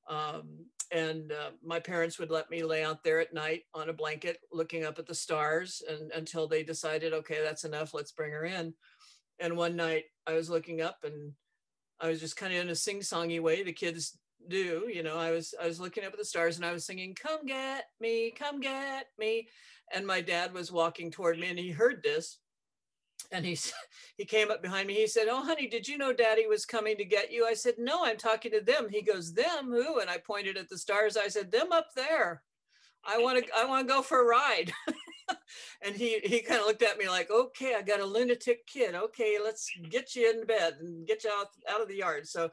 [0.10, 3.94] um, and uh, my parents would let me lay out there at night on a
[3.94, 8.32] blanket looking up at the stars and until they decided okay that's enough let's bring
[8.32, 8.74] her in.
[9.40, 11.34] And one night i was looking up and
[12.00, 15.32] i was just kind of in a sing-songy way the kids do you know i
[15.32, 18.32] was i was looking up at the stars and i was singing come get me
[18.32, 19.48] come get me.
[19.94, 22.40] And my dad was walking toward me and he heard this
[23.34, 23.58] and he
[24.18, 24.94] he came up behind me.
[24.94, 27.76] He said, "Oh, honey, did you know Daddy was coming to get you?" I said,
[27.78, 31.18] "No, I'm talking to them." He goes, "Them who?" And I pointed at the stars.
[31.18, 32.44] I said, "Them up there.
[33.06, 34.72] I want to I want to go for a ride."
[35.82, 38.96] and he he kind of looked at me like, "Okay, I got a lunatic kid.
[38.96, 42.52] Okay, let's get you in bed and get you out out of the yard." So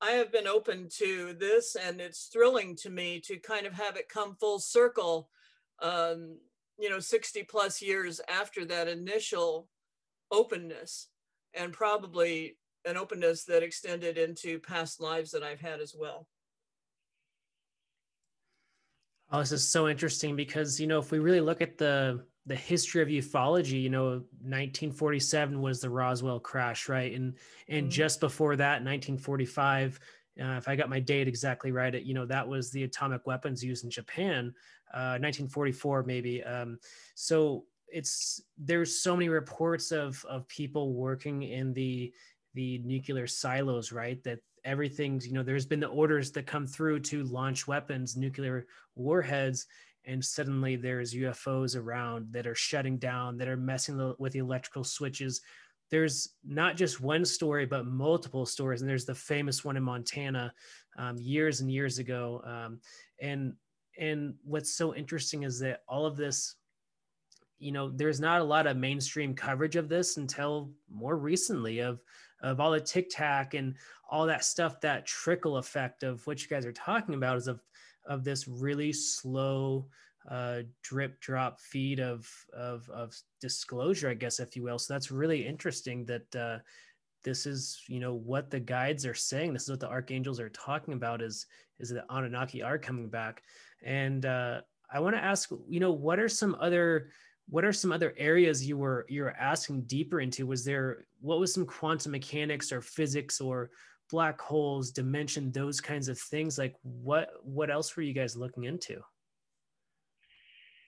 [0.00, 3.96] I have been open to this, and it's thrilling to me to kind of have
[3.96, 5.28] it come full circle.
[5.80, 6.38] Um,
[6.78, 9.68] you know, 60 plus years after that initial
[10.32, 11.08] openness
[11.54, 16.26] and probably an openness that extended into past lives that I've had as well.
[19.30, 22.56] Oh, this is so interesting because you know if we really look at the the
[22.56, 27.12] history of ufology, you know, 1947 was the Roswell crash, right?
[27.14, 27.34] And
[27.68, 27.90] and mm-hmm.
[27.90, 30.00] just before that, 1945,
[30.40, 33.26] uh, if I got my date exactly right, it, you know, that was the atomic
[33.26, 34.52] weapons used in Japan,
[34.92, 36.42] uh, 1944 maybe.
[36.42, 36.78] Um,
[37.14, 42.12] so it's there's so many reports of of people working in the
[42.54, 44.22] the nuclear silos right?
[44.24, 48.66] That everything's you know there's been the orders that come through to launch weapons nuclear
[48.94, 49.66] warheads
[50.04, 54.84] and suddenly there's ufos around that are shutting down that are messing with the electrical
[54.84, 55.40] switches.
[55.90, 58.80] There's not just one story but multiple stories.
[58.80, 60.52] And there's the famous one in montana
[60.96, 62.42] um, years and years ago.
[62.44, 62.80] Um,
[63.20, 63.54] and
[63.98, 66.56] and what's so interesting is that all of this
[67.62, 72.02] you know there's not a lot of mainstream coverage of this until more recently of
[72.42, 73.76] of all the tic tac and
[74.10, 77.60] all that stuff that trickle effect of what you guys are talking about is of
[78.06, 79.86] of this really slow
[80.28, 84.78] uh, drip drop feed of, of of disclosure i guess if you will.
[84.78, 86.58] So that's really interesting that uh,
[87.24, 89.52] this is you know what the guides are saying.
[89.52, 91.46] This is what the archangels are talking about is
[91.78, 93.42] is that anunnaki are coming back.
[93.84, 94.60] And uh,
[94.92, 97.10] i want to ask you know what are some other
[97.48, 100.46] what are some other areas you were you were asking deeper into?
[100.46, 103.70] Was there what was some quantum mechanics or physics or
[104.10, 106.58] black holes dimension those kinds of things?
[106.58, 108.94] Like what what else were you guys looking into?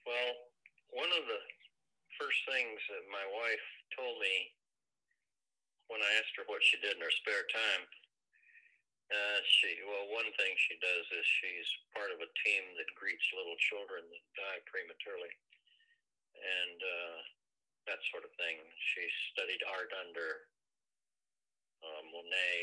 [0.05, 0.33] Well
[0.95, 1.41] one of the
[2.15, 4.55] first things that my wife told me
[5.91, 7.83] when i asked her what she did in her spare time
[9.11, 13.27] uh, she well one thing she does is she's part of a team that greets
[13.35, 15.29] little children that die prematurely
[16.41, 17.17] and uh,
[17.87, 18.57] that sort of thing.
[18.93, 20.49] She studied art under
[21.85, 22.57] uh, Monet.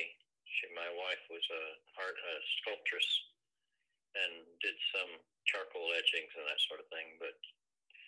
[0.45, 1.65] She, my wife was a
[1.97, 3.09] art a sculptress
[4.13, 5.13] and did some
[5.49, 7.35] charcoal etchings and that sort of thing, but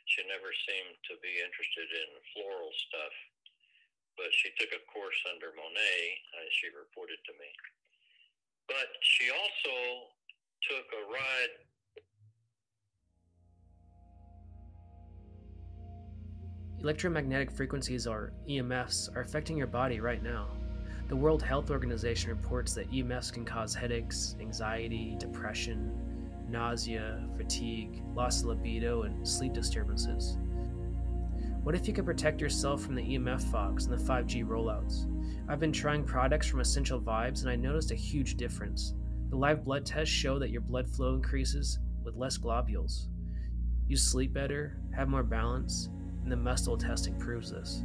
[0.05, 3.15] she never seemed to be interested in floral stuff.
[4.15, 6.03] But she took a course under Monet,
[6.39, 7.51] as she reported to me.
[8.71, 9.77] But she also
[10.71, 11.57] took a ride
[16.85, 20.49] Electromagnetic frequencies, or EMFs, are affecting your body right now.
[21.09, 25.91] The World Health Organization reports that EMFs can cause headaches, anxiety, depression,
[26.47, 30.37] nausea, fatigue, loss of libido, and sleep disturbances.
[31.63, 35.07] What if you could protect yourself from the EMF fogs and the 5G rollouts?
[35.49, 38.93] I've been trying products from Essential Vibes and I noticed a huge difference.
[39.31, 43.09] The live blood tests show that your blood flow increases with less globules.
[43.89, 45.89] You sleep better, have more balance,
[46.25, 47.85] and the muscle testing proves this.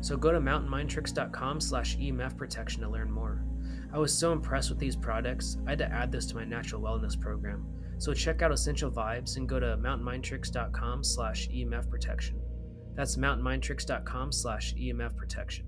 [0.00, 3.44] So go to mountainmindtricks.com slash EMF protection to learn more.
[3.92, 6.80] I was so impressed with these products, I had to add this to my natural
[6.80, 7.66] wellness program.
[7.98, 12.40] So check out Essential Vibes and go to mountainmindtricks.com slash EMF protection.
[12.94, 15.66] That's mountainmindtricks.com slash EMF protection.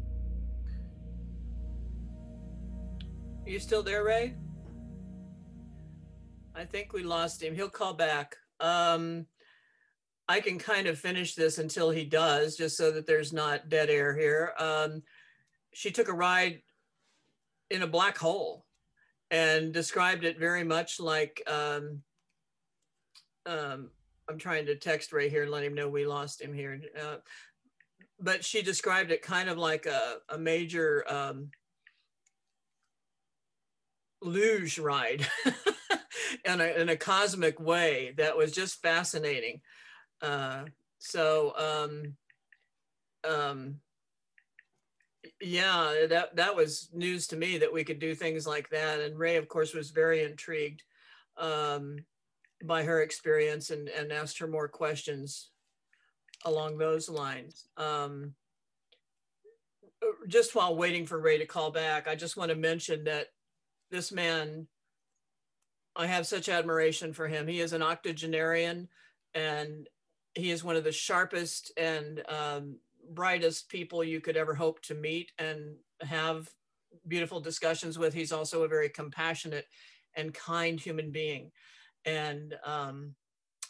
[3.47, 4.37] Are you still there, Ray?
[6.55, 7.55] I think we lost him.
[7.55, 8.37] He'll call back.
[8.61, 9.27] Um,
[10.29, 13.91] I can kind of finish this until he does, just so that there's not dead
[13.91, 14.53] air here.
[14.59, 15.03] Um,
[15.73, 16.63] she took a ride
[17.71, 18.65] in a black hole
[19.31, 22.03] and described it very much like um,
[23.47, 23.91] um,
[24.29, 26.81] I'm trying to text Ray here and let him know we lost him here.
[27.01, 27.17] Uh,
[28.21, 31.51] but she described it kind of like a, a major um,
[34.23, 35.27] luge ride
[36.45, 39.61] in, a, in a cosmic way that was just fascinating.
[40.25, 40.65] Uh,
[40.99, 42.17] so, um,
[43.31, 43.77] um,
[45.41, 49.01] yeah, that, that was news to me that we could do things like that.
[49.01, 50.83] And Ray, of course, was very intrigued.
[51.37, 51.99] Um,
[52.67, 55.51] by her experience and, and asked her more questions
[56.45, 57.67] along those lines.
[57.77, 58.35] Um,
[60.29, 63.29] just while waiting for Ray to call back, I just want to mention that
[63.91, 64.67] this man,
[65.97, 67.47] I have such admiration for him.
[67.47, 68.89] He is an octogenarian
[69.35, 69.89] and
[70.35, 72.77] he is one of the sharpest and um,
[73.13, 76.51] brightest people you could ever hope to meet and have
[77.09, 78.15] beautiful discussions with.
[78.15, 79.67] He's also a very compassionate
[80.17, 81.51] and kind human being.
[82.05, 83.15] And um,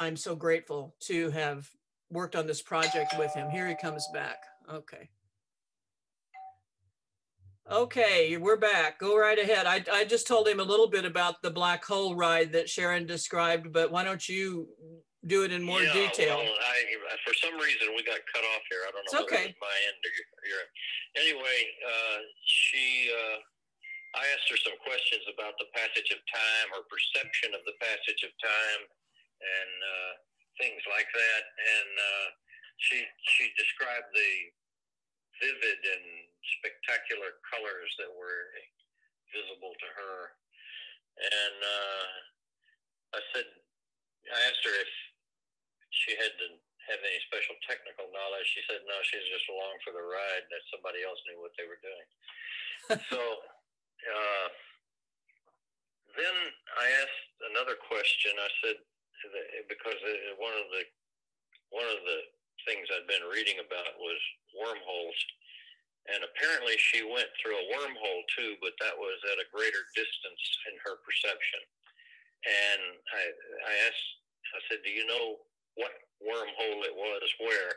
[0.01, 1.69] I'm so grateful to have
[2.11, 3.51] worked on this project with him.
[3.51, 4.39] Here he comes back.
[4.73, 5.09] Okay.
[7.71, 8.99] Okay, we're back.
[8.99, 9.65] Go right ahead.
[9.67, 13.07] I, I just told him a little bit about the black hole ride that Sharon
[13.07, 14.69] described, but why don't you
[15.27, 16.37] do it in more yeah, detail?
[16.37, 16.77] Well, I,
[17.25, 18.85] for some reason, we got cut off here.
[18.85, 19.25] I don't know.
[19.25, 19.57] It's okay.
[19.57, 20.63] My end or your, your
[21.17, 23.39] Anyway, uh, she uh,
[24.19, 28.23] I asked her some questions about the passage of time, or perception of the passage
[28.27, 28.83] of time,
[29.41, 30.13] and uh,
[30.61, 31.43] things like that.
[31.57, 32.29] And uh,
[32.79, 32.99] she
[33.39, 34.33] she described the
[35.43, 36.05] vivid and
[36.61, 38.51] spectacular colors that were
[39.35, 40.19] visible to her.
[41.15, 42.07] And uh,
[43.19, 43.47] I said,
[44.31, 44.93] I asked her if
[46.03, 46.49] she had to
[46.91, 48.45] have any special technical knowledge.
[48.53, 50.45] She said, no, she's just along for the ride.
[50.51, 52.09] That somebody else knew what they were doing.
[53.09, 53.21] so
[54.05, 54.47] uh,
[56.13, 56.37] then
[56.77, 57.25] I asked
[57.55, 58.37] another question.
[58.37, 58.79] I said
[59.73, 59.97] because
[60.37, 60.85] one of the
[61.73, 62.21] one of the
[62.69, 64.21] things I'd been reading about was
[64.53, 65.19] wormholes,
[66.13, 70.45] and apparently she went through a wormhole too, but that was at a greater distance
[70.69, 71.63] in her perception.
[72.45, 72.83] And
[73.17, 73.23] I
[73.65, 74.09] I asked
[74.53, 75.41] I said, "Do you know
[75.77, 77.73] what wormhole it was where?"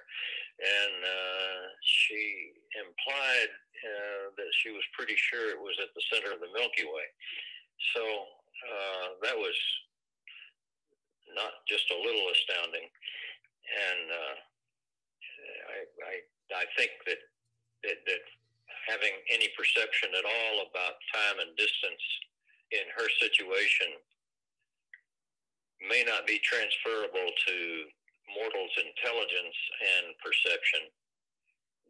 [0.58, 6.34] And uh, she implied uh, that she was pretty sure it was at the center
[6.34, 7.08] of the Milky Way.
[7.94, 9.54] So uh, that was
[11.38, 12.90] not just a little astounding.
[13.68, 14.36] And uh,
[15.70, 15.78] I,
[16.10, 16.14] I,
[16.64, 17.22] I think that,
[17.86, 18.24] that, that
[18.90, 22.02] having any perception at all about time and distance
[22.72, 23.94] in her situation
[25.82, 27.56] may not be transferable to
[28.34, 30.90] mortal's intelligence and perception.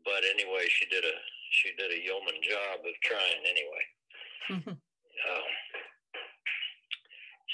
[0.05, 1.15] But anyway, she did a
[1.51, 3.83] she did a yeoman job of trying anyway.
[4.51, 4.75] Mm-hmm.
[4.75, 5.47] Uh,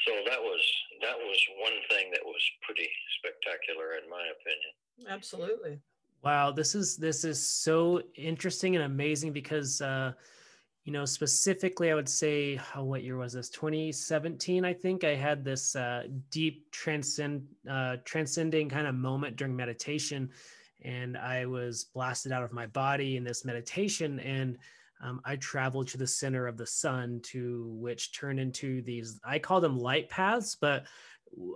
[0.06, 0.62] so that was
[1.02, 4.74] that was one thing that was pretty spectacular in my opinion.
[5.10, 5.80] Absolutely.
[6.24, 10.14] Wow, this is this is so interesting and amazing because uh,
[10.84, 15.16] you know specifically I would say how what year was this 2017 I think I
[15.16, 20.30] had this uh, deep transcend uh, transcending kind of moment during meditation
[20.84, 24.20] and I was blasted out of my body in this meditation.
[24.20, 24.58] And
[25.02, 29.40] um, I traveled to the center of the sun, to which turned into these, I
[29.40, 30.86] call them light paths, but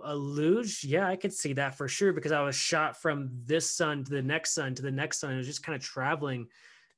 [0.04, 3.70] a luge, yeah, I could see that for sure because I was shot from this
[3.70, 5.34] sun to the next sun to the next sun.
[5.34, 6.48] I was just kind of traveling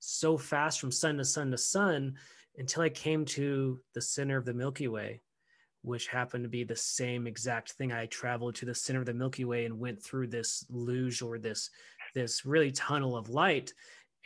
[0.01, 2.17] so fast from sun to sun to sun
[2.59, 5.23] until I came to the center of the Milky Way,
[5.83, 7.93] which happened to be the same exact thing.
[7.93, 11.39] I traveled to the center of the Milky Way and went through this luge or
[11.39, 11.71] this
[12.15, 13.73] this really tunnel of light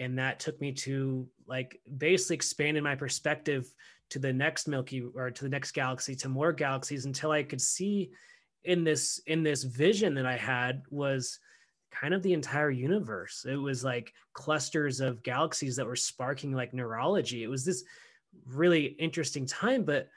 [0.01, 3.73] and that took me to like basically expanding my perspective
[4.11, 7.61] to the next milky or to the next galaxy to more galaxies until i could
[7.61, 8.11] see
[8.65, 11.39] in this in this vision that i had was
[11.95, 13.47] kind of the entire universe.
[13.49, 17.43] It was like clusters of galaxies that were sparking like neurology.
[17.43, 17.85] It was this
[18.47, 20.09] really interesting time, but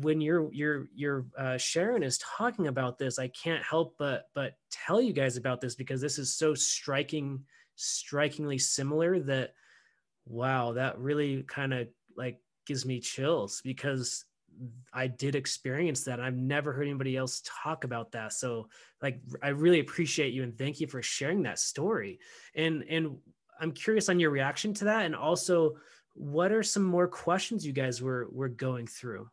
[0.00, 4.54] when you're you're you're uh, Sharon is talking about this, I can't help but but
[4.70, 7.44] tell you guys about this because this is so striking,
[7.76, 9.54] strikingly similar that
[10.26, 14.24] wow, that really kind of like gives me chills because
[14.92, 16.20] I did experience that.
[16.20, 18.32] I've never heard anybody else talk about that.
[18.32, 18.68] So
[19.02, 22.18] like I really appreciate you and thank you for sharing that story.
[22.54, 23.16] And and
[23.60, 25.76] I'm curious on your reaction to that and also
[26.14, 29.28] what are some more questions you guys were were going through?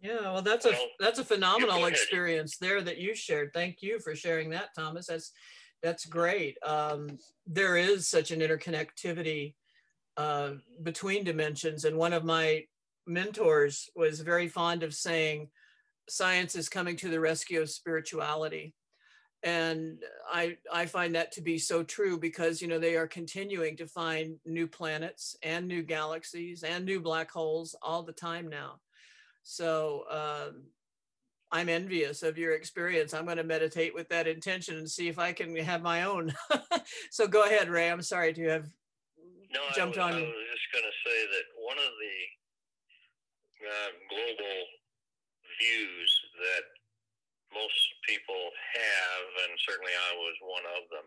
[0.00, 3.52] Yeah, well that's a that's a phenomenal experience there that you shared.
[3.52, 5.06] Thank you for sharing that, Thomas.
[5.06, 5.32] That's
[5.82, 6.56] that's great.
[6.64, 9.54] Um, there is such an interconnectivity
[10.16, 10.52] uh,
[10.82, 11.84] between dimensions.
[11.84, 12.64] And one of my
[13.06, 15.48] mentors was very fond of saying,
[16.08, 18.74] science is coming to the rescue of spirituality.
[19.42, 19.98] And
[20.32, 23.86] I, I find that to be so true because, you know, they are continuing to
[23.86, 28.80] find new planets and new galaxies and new black holes all the time now.
[29.42, 30.62] So um,
[31.52, 33.12] I'm envious of your experience.
[33.12, 36.32] I'm going to meditate with that intention and see if I can have my own.
[37.10, 37.90] so go ahead, Ray.
[37.90, 38.66] I'm sorry to have
[39.52, 40.20] no, jumped I was, on.
[40.22, 42.43] I was just going to say that one of the
[43.64, 44.58] uh, global
[45.60, 46.66] views that
[47.52, 51.06] most people have, and certainly I was one of them,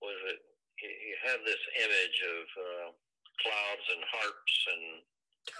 [0.00, 0.40] was that
[0.80, 2.88] you have this image of uh,
[3.42, 4.84] clouds and harps and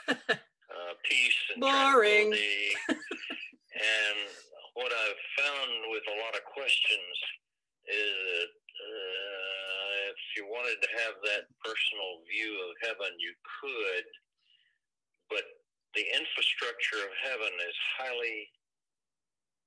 [0.73, 2.33] uh, peace and boring.
[2.33, 4.19] and
[4.75, 7.16] what I've found with a lot of questions
[7.91, 14.07] is that uh, if you wanted to have that personal view of heaven, you could,
[15.29, 15.45] but
[15.95, 18.49] the infrastructure of heaven is highly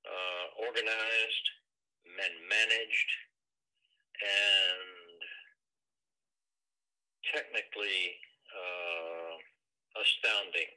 [0.06, 1.46] uh, organized
[2.06, 3.10] and managed
[4.22, 5.18] and
[7.32, 8.18] technically
[8.52, 9.34] uh,
[9.98, 10.70] astounding.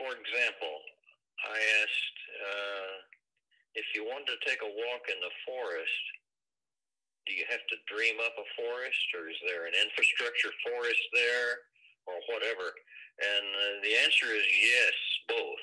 [0.00, 0.76] For example,
[1.46, 2.94] I asked uh,
[3.74, 6.04] if you wanted to take a walk in the forest,
[7.26, 11.68] do you have to dream up a forest or is there an infrastructure forest there
[12.08, 12.72] or whatever?
[13.18, 14.96] And uh, the answer is yes,
[15.28, 15.62] both.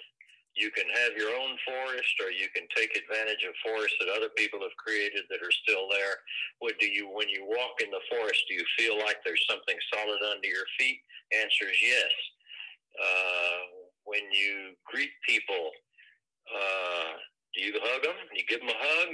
[0.55, 4.31] You can have your own forest or you can take advantage of forests that other
[4.39, 6.15] people have created that are still there.
[6.59, 9.75] What do you when you walk in the forest, do you feel like there's something
[9.91, 10.99] solid under your feet?
[11.35, 12.13] Answer is yes.
[12.95, 13.59] Uh,
[14.07, 15.71] when you greet people,
[16.47, 17.19] uh,
[17.53, 18.15] do you hug them?
[18.31, 19.11] You give them a hug?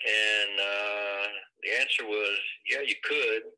[0.00, 1.28] And uh,
[1.60, 3.52] the answer was, yeah, you could,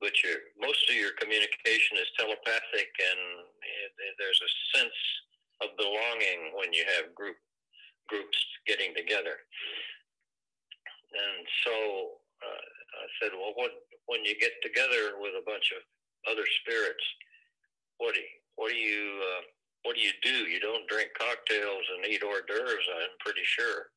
[0.00, 3.20] but your most of your communication is telepathic, and
[4.16, 5.00] there's a sense
[5.60, 7.36] of belonging when you have group
[8.08, 9.44] groups getting together.
[11.12, 11.74] And so
[12.42, 12.64] uh,
[13.04, 13.72] I said, well, what
[14.06, 15.84] when you get together with a bunch of
[16.26, 17.04] other spirits,
[17.98, 19.42] what do you, what do you uh,
[19.84, 20.48] what do you do?
[20.48, 23.92] You don't drink cocktails and eat hors d'oeuvres, I'm pretty sure.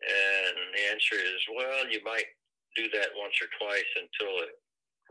[0.00, 2.30] And the answer is, well, you might
[2.76, 4.54] do that once or twice until it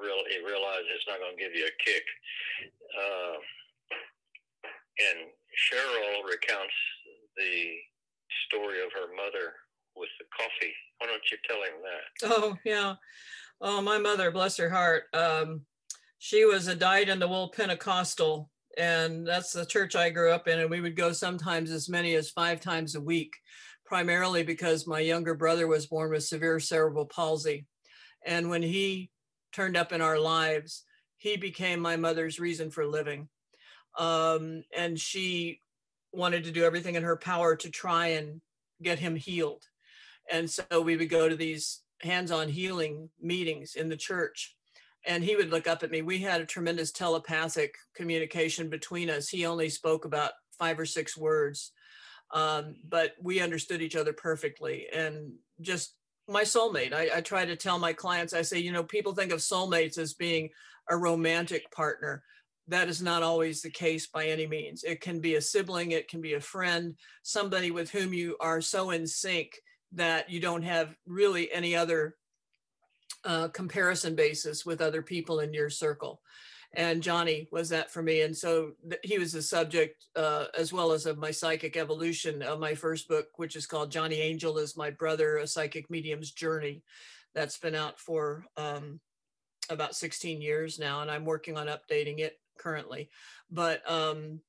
[0.02, 2.04] real it realizes it's not going to give you a kick.
[2.96, 3.38] Uh,
[5.00, 6.76] and Cheryl recounts
[7.38, 7.76] the
[8.48, 9.56] story of her mother
[9.96, 10.74] with the coffee.
[11.00, 12.06] Why don't you tell him that?
[12.32, 12.96] Oh yeah.
[13.62, 15.04] Oh, my mother, bless her heart.
[15.14, 15.62] Um,
[16.18, 20.48] she was a dyed in the wool Pentecostal, and that's the church I grew up
[20.48, 20.60] in.
[20.60, 23.34] And we would go sometimes as many as five times a week
[23.90, 27.66] primarily because my younger brother was born with severe cerebral palsy.
[28.26, 29.10] And when he
[29.52, 30.84] turned up in our lives,
[31.18, 33.28] he became my mother's reason for living.
[33.98, 35.62] Um, and she
[36.12, 38.42] wanted to do everything in her power to try and
[38.82, 39.64] get him healed.
[40.32, 44.56] And so we would go to these hands on healing meetings in the church.
[45.06, 46.02] And he would look up at me.
[46.02, 49.30] We had a tremendous telepathic communication between us.
[49.30, 51.72] He only spoke about five or six words
[52.32, 55.96] um, but we understood each other perfectly and just
[56.30, 56.94] my soulmate.
[56.94, 59.98] I, I try to tell my clients i say you know people think of soulmates
[59.98, 60.50] as being
[60.90, 62.24] a romantic partner.
[62.68, 64.84] That is not always the case by any means.
[64.84, 68.62] It can be a sibling it can be a friend somebody with whom you are
[68.62, 69.54] so in sync
[69.94, 72.16] that you don't have really any other
[73.26, 76.22] uh, comparison basis with other people in your circle
[76.74, 78.22] and Johnny was that for me.
[78.22, 82.42] And so th- he was the subject, uh, as well as of my psychic evolution
[82.42, 86.32] of my first book, which is called Johnny Angel is My Brother, A Psychic Medium's
[86.32, 86.84] Journey.
[87.34, 89.00] That's been out for um,
[89.70, 93.10] about 16 years now, and I'm working on updating it currently.
[93.50, 94.40] But um,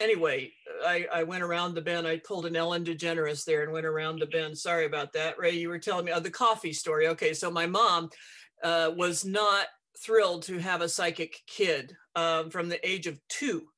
[0.00, 0.52] anyway,
[0.86, 2.06] I, I went around the bend.
[2.06, 4.56] I pulled an Ellen DeGeneres there and went around the bend.
[4.56, 5.38] Sorry about that.
[5.38, 7.08] Ray, you were telling me oh, the coffee story.
[7.08, 8.10] Okay, so my mom
[8.62, 13.68] uh, was not thrilled to have a psychic kid um, from the age of two.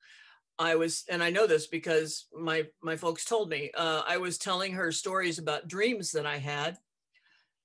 [0.59, 3.71] I was, and I know this because my my folks told me.
[3.75, 6.77] Uh, I was telling her stories about dreams that I had,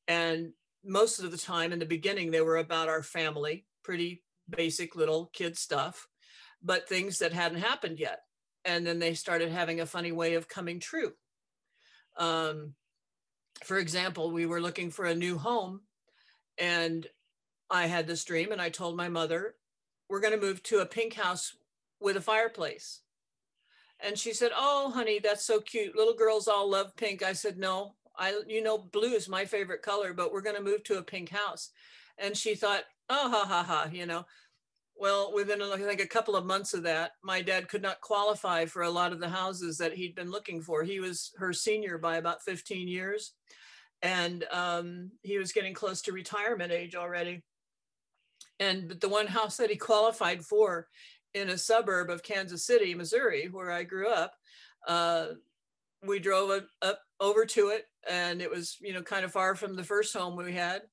[0.07, 0.53] and
[0.85, 5.29] most of the time in the beginning they were about our family, pretty basic little
[5.33, 6.07] kid stuff,
[6.63, 8.21] but things that hadn't happened yet.
[8.63, 11.13] And then they started having a funny way of coming true.
[12.17, 12.75] Um,
[13.63, 15.81] for example, we were looking for a new home,
[16.57, 17.05] and
[17.69, 19.55] I had this dream, and I told my mother,
[20.09, 21.55] "We're going to move to a pink house
[21.99, 23.01] with a fireplace."
[23.99, 25.95] And she said, "Oh, honey, that's so cute.
[25.95, 29.81] Little girls all love pink." I said, "No, I, you know, blue is my favorite
[29.81, 31.71] color, but we're going to move to a pink house."
[32.17, 34.25] And she thought, "Oh, ha ha ha," you know.
[34.97, 38.65] Well, within I think a couple of months of that, my dad could not qualify
[38.65, 40.83] for a lot of the houses that he'd been looking for.
[40.83, 43.33] He was her senior by about 15 years,
[44.01, 47.43] and um, he was getting close to retirement age already.
[48.59, 50.87] And the one house that he qualified for
[51.33, 54.33] in a suburb of Kansas City, Missouri, where I grew up,
[54.87, 55.27] uh,
[56.05, 59.75] we drove up over to it, and it was you know kind of far from
[59.75, 60.83] the first home we had.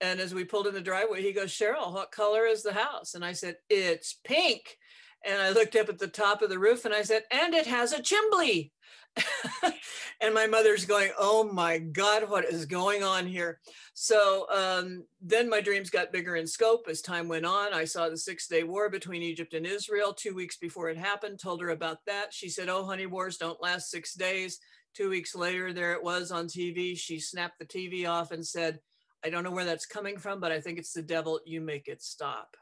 [0.00, 3.14] And as we pulled in the driveway, he goes, Cheryl, what color is the house?
[3.14, 4.78] And I said, It's pink.
[5.24, 7.66] And I looked up at the top of the roof and I said, And it
[7.66, 8.70] has a chimbley.
[10.20, 13.60] and my mother's going, Oh my God, what is going on here?
[13.94, 17.72] So um, then my dreams got bigger in scope as time went on.
[17.72, 21.38] I saw the Six Day War between Egypt and Israel two weeks before it happened,
[21.38, 22.32] told her about that.
[22.32, 24.58] She said, Oh, honey, wars don't last six days.
[24.94, 26.96] Two weeks later, there it was on TV.
[26.98, 28.80] She snapped the TV off and said,
[29.24, 31.40] I don't know where that's coming from, but I think it's the devil.
[31.44, 32.56] You make it stop.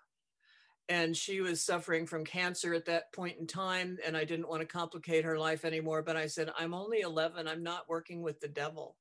[0.88, 3.98] And she was suffering from cancer at that point in time.
[4.06, 6.02] And I didn't want to complicate her life anymore.
[6.02, 7.46] But I said, I'm only 11.
[7.46, 8.96] I'm not working with the devil.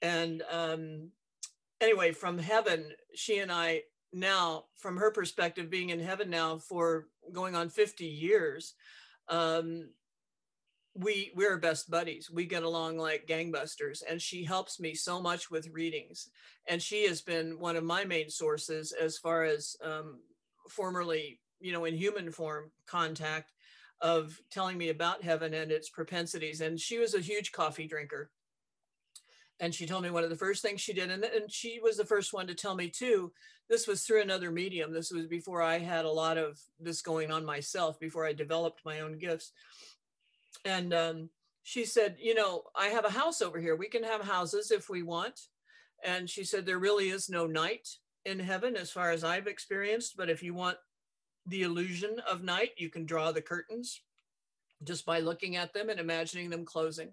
[0.00, 1.10] And um,
[1.80, 3.82] anyway, from heaven, she and I
[4.12, 8.74] now, from her perspective, being in heaven now for going on 50 years,
[9.28, 9.88] um,
[10.94, 15.50] we we're best buddies we get along like gangbusters and she helps me so much
[15.50, 16.28] with readings
[16.68, 20.18] and she has been one of my main sources as far as um,
[20.68, 23.52] formerly you know in human form contact
[24.02, 26.60] of telling me about heaven and its propensities.
[26.60, 28.30] And she was a huge coffee drinker.
[29.60, 31.96] And she told me one of the first things she did and, and she was
[31.96, 33.32] the first one to tell me too
[33.68, 34.92] this was through another medium.
[34.92, 38.80] This was before i had a lot of this going on myself before i developed
[38.84, 39.52] my own gifts.
[40.64, 41.30] And um,
[41.62, 43.76] she said, You know, I have a house over here.
[43.76, 45.40] We can have houses if we want.
[46.04, 47.88] And she said, There really is no night
[48.24, 50.16] in heaven as far as I've experienced.
[50.16, 50.78] But if you want
[51.46, 54.00] the illusion of night, you can draw the curtains
[54.84, 57.12] just by looking at them and imagining them closing.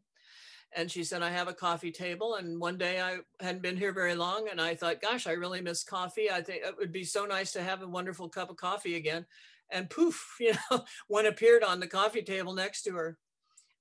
[0.76, 2.36] And she said, I have a coffee table.
[2.36, 4.50] And one day I hadn't been here very long.
[4.50, 6.30] And I thought, gosh, I really miss coffee.
[6.30, 9.26] I think it would be so nice to have a wonderful cup of coffee again.
[9.72, 13.18] And poof, you know, one appeared on the coffee table next to her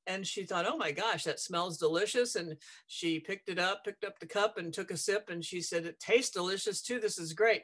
[0.09, 2.35] and she thought, oh my gosh, that smells delicious.
[2.35, 2.57] And
[2.87, 5.29] she picked it up, picked up the cup and took a sip.
[5.29, 6.99] And she said, it tastes delicious too.
[6.99, 7.63] This is great.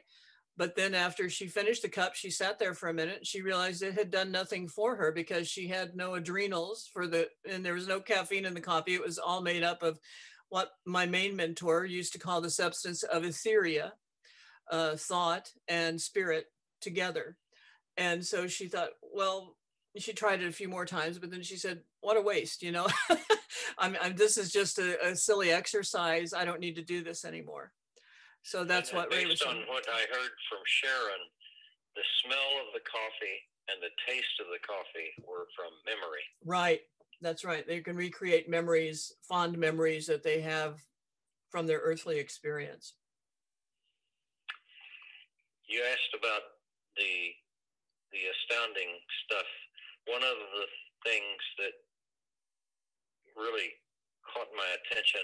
[0.55, 3.25] But then after she finished the cup, she sat there for a minute.
[3.27, 7.27] She realized it had done nothing for her because she had no adrenals for the,
[7.49, 8.93] and there was no caffeine in the coffee.
[8.93, 9.99] It was all made up of
[10.49, 13.91] what my main mentor used to call the substance of etheria,
[14.71, 16.45] uh, thought and spirit
[16.79, 17.35] together.
[17.97, 19.57] And so she thought, well,
[19.97, 22.71] she tried it a few more times, but then she said, "What a waste!" You
[22.71, 22.87] know,
[23.79, 26.33] I'm, I'm, this is just a, a, silly exercise.
[26.33, 27.71] I don't need to do this anymore.
[28.43, 29.39] So that's and what Ray was.
[29.39, 31.23] Based on what I heard from Sharon,
[31.95, 36.21] the smell of the coffee and the taste of the coffee were from memory.
[36.45, 36.81] Right.
[37.21, 37.65] That's right.
[37.65, 40.83] They can recreate memories, fond memories that they have
[41.49, 42.93] from their earthly experience.
[45.67, 46.41] You asked about
[46.97, 47.33] the
[48.13, 48.87] the astounding
[49.25, 49.49] stuff
[50.07, 50.65] one of the
[51.03, 51.73] things that
[53.35, 53.75] really
[54.25, 55.23] caught my attention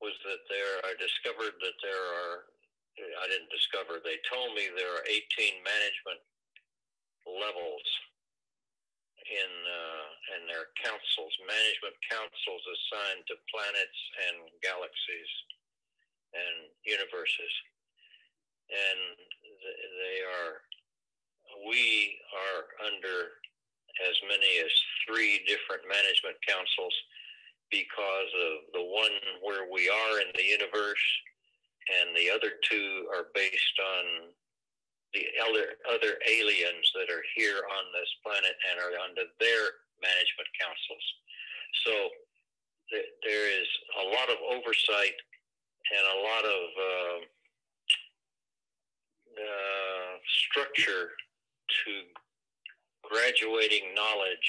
[0.00, 2.48] was that there I discovered that there are
[2.94, 6.22] I didn't discover they told me there are 18 management
[7.26, 7.86] levels
[9.24, 15.30] in uh, in their councils management councils assigned to planets and galaxies
[16.34, 17.54] and universes.
[18.68, 19.00] And
[20.00, 20.60] they are
[21.64, 23.38] we are under
[24.02, 24.72] as many as
[25.06, 26.94] three different management councils
[27.74, 31.06] because of the one where we are in the universe,
[31.90, 34.30] and the other two are based on
[35.10, 40.50] the other other aliens that are here on this planet and are under their management
[40.54, 41.06] councils.
[41.86, 41.92] So
[42.90, 43.68] th- there is
[44.02, 45.18] a lot of oversight
[45.94, 47.18] and a lot of uh,
[49.38, 50.12] uh,
[50.48, 51.10] structure
[51.84, 51.92] to
[53.06, 54.48] graduating knowledge.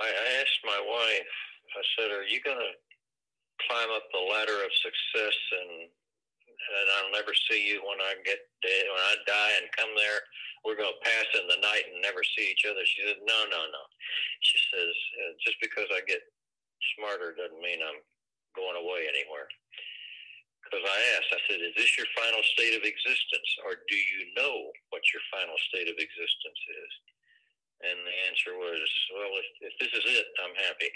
[0.00, 1.34] I, I asked my wife,
[1.76, 2.72] I said, Are you going to
[3.68, 5.88] climb up the ladder of success and
[6.62, 10.22] and I'll never see you when I get dead, when I die and come there.
[10.62, 12.86] We're going to pass in the night and never see each other.
[12.86, 13.84] She said, No, no, no.
[14.46, 16.22] She says, uh, Just because I get
[16.94, 17.98] smarter doesn't mean I'm
[18.54, 19.50] going away anywhere.
[20.62, 23.50] Because I asked, I said, Is this your final state of existence?
[23.66, 26.92] Or do you know what your final state of existence is?
[27.82, 28.86] And the answer was,
[29.18, 30.94] Well, if, if this is it, I'm happy.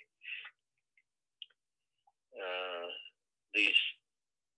[2.37, 2.87] Uh,
[3.55, 3.81] these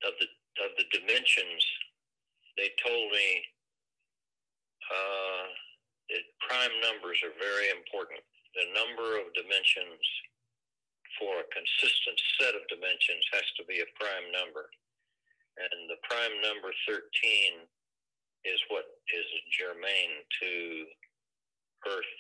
[0.03, 0.29] of the
[0.67, 1.63] of the dimensions,
[2.59, 3.29] they told me
[4.91, 5.47] uh,
[6.11, 8.19] that prime numbers are very important.
[8.59, 10.03] The number of dimensions
[11.21, 14.67] for a consistent set of dimensions has to be a prime number.
[15.59, 17.67] And the prime number 13
[18.47, 20.53] is what is germane to
[21.87, 22.15] Earth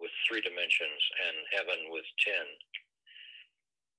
[0.00, 2.32] with three dimensions and heaven with 10.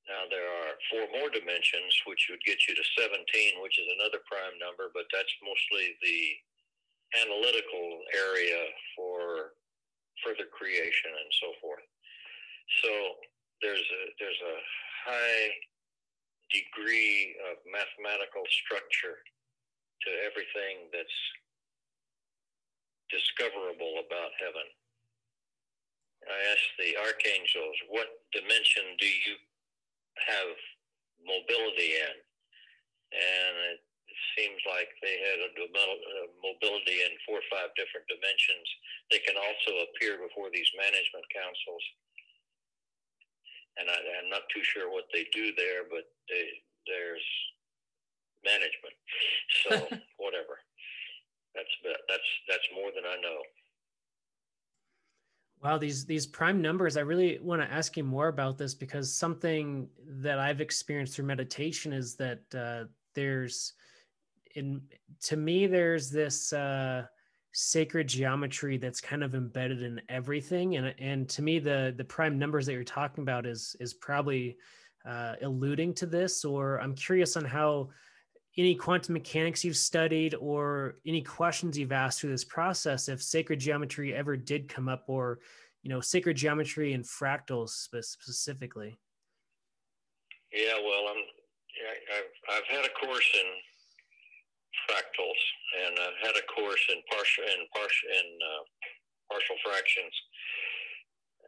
[0.09, 4.25] Now there are four more dimensions, which would get you to 17, which is another
[4.25, 6.21] prime number, but that's mostly the
[7.21, 9.53] analytical area for
[10.25, 11.85] further creation and so forth.
[12.81, 12.91] So
[13.61, 14.57] there's a there's a
[15.05, 15.45] high
[16.49, 19.21] degree of mathematical structure
[20.01, 21.19] to everything that's
[23.13, 24.65] discoverable about heaven.
[26.25, 29.33] I asked the archangels, what dimension do you
[30.27, 30.55] have
[31.23, 32.15] mobility in.
[33.09, 33.81] And it
[34.37, 38.67] seems like they had a uh, mobility in four or five different dimensions.
[39.09, 41.85] They can also appear before these management councils.
[43.79, 46.45] And I, am not too sure what they do there, but they,
[46.85, 47.27] there's
[48.43, 48.95] management.
[49.63, 49.71] So
[50.23, 50.59] whatever.
[51.55, 51.73] That's
[52.07, 53.41] that's that's more than I know.
[55.61, 59.13] Wow, these these prime numbers, I really want to ask you more about this because
[59.13, 63.73] something that I've experienced through meditation is that uh, there's
[64.55, 64.81] in
[65.23, 67.05] to me there's this uh,
[67.51, 72.39] sacred geometry that's kind of embedded in everything, and and to me the the prime
[72.39, 74.55] numbers that you're talking about is is probably
[75.05, 77.89] uh, alluding to this, or I'm curious on how
[78.59, 83.57] any quantum mechanics you've studied or any questions you've asked through this process if sacred
[83.57, 85.39] geometry ever did come up or
[85.81, 88.99] you know sacred geometry and fractals specifically?
[90.51, 91.23] Yeah well i'm
[92.11, 93.47] I've, I've had a course in
[94.91, 95.41] fractals
[95.87, 98.63] and i've had a course in partial in partial in uh,
[99.31, 100.13] partial fractions.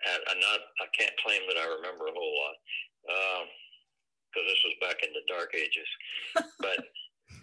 [0.07, 2.55] And I'm not i can't claim that i remember a whole lot
[3.03, 5.89] because um, this was back in the dark ages.
[6.59, 6.79] But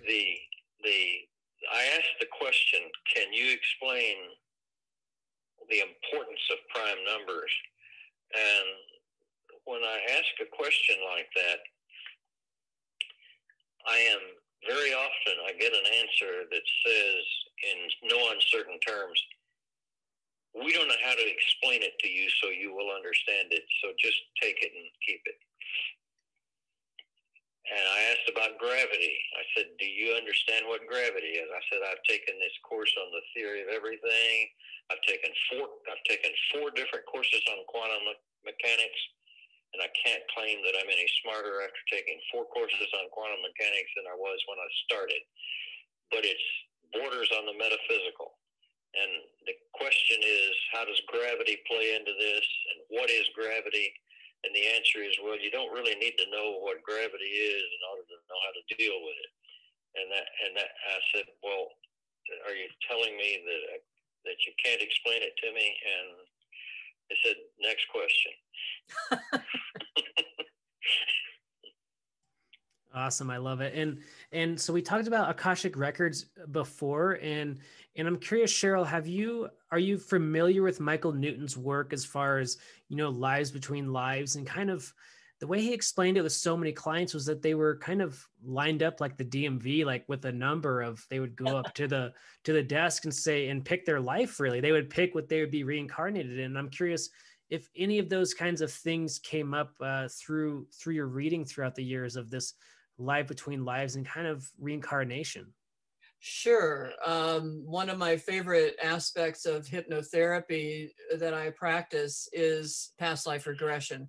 [0.07, 0.25] the
[0.85, 1.01] the
[1.75, 2.81] I asked the question,
[3.15, 4.15] can you explain
[5.69, 7.51] the importance of prime numbers?
[8.33, 8.69] And
[9.65, 11.61] when I ask a question like that,
[13.91, 14.23] I am
[14.67, 17.25] very often I get an answer that says
[17.67, 17.79] in
[18.09, 19.19] no uncertain terms,
[20.55, 23.63] we don't know how to explain it to you so you will understand it.
[23.83, 25.39] So just take it and keep it.
[27.69, 29.13] And I asked about gravity.
[29.37, 31.49] I said, Do you understand what gravity is?
[31.53, 34.49] I said, I've taken this course on the theory of everything.
[34.89, 38.09] I've taken four I've taken four different courses on quantum
[38.41, 39.01] mechanics,
[39.77, 43.93] and I can't claim that I'm any smarter after taking four courses on quantum mechanics
[44.01, 45.23] than I was when I started.
[46.09, 46.49] But it's
[46.97, 48.41] borders on the metaphysical.
[48.97, 49.13] And
[49.45, 52.47] the question is, how does gravity play into this?
[52.73, 53.93] And what is gravity?
[54.47, 57.83] And the answer is, well, you don't really need to know what gravity is in
[57.91, 59.33] order to know how to deal with it.
[59.99, 61.75] And that, and that, I said, well,
[62.47, 63.83] are you telling me that
[64.27, 65.67] that you can't explain it to me?
[65.67, 66.07] And
[67.11, 68.33] they said, next question.
[72.95, 73.75] Awesome, I love it.
[73.75, 73.99] And
[74.33, 77.59] and so we talked about Akashic records before, and
[77.97, 82.39] and I'm curious, Cheryl, have you are you familiar with Michael Newton's work as far
[82.39, 82.57] as
[82.89, 84.93] you know lives between lives and kind of
[85.41, 88.25] the way he explained it with so many clients was that they were kind of
[88.45, 91.87] lined up like the DMV, like with a number of they would go up to
[91.87, 92.13] the
[92.45, 94.41] to the desk and say and pick their life.
[94.41, 96.57] Really, they would pick what they would be reincarnated in.
[96.57, 97.11] I'm curious
[97.51, 101.77] if any of those kinds of things came up uh, through through your reading throughout
[101.77, 102.55] the years of this
[102.99, 105.53] life between lives and kind of reincarnation.
[106.21, 106.91] Sure.
[107.07, 114.09] Um, one of my favorite aspects of hypnotherapy that I practice is past life regression.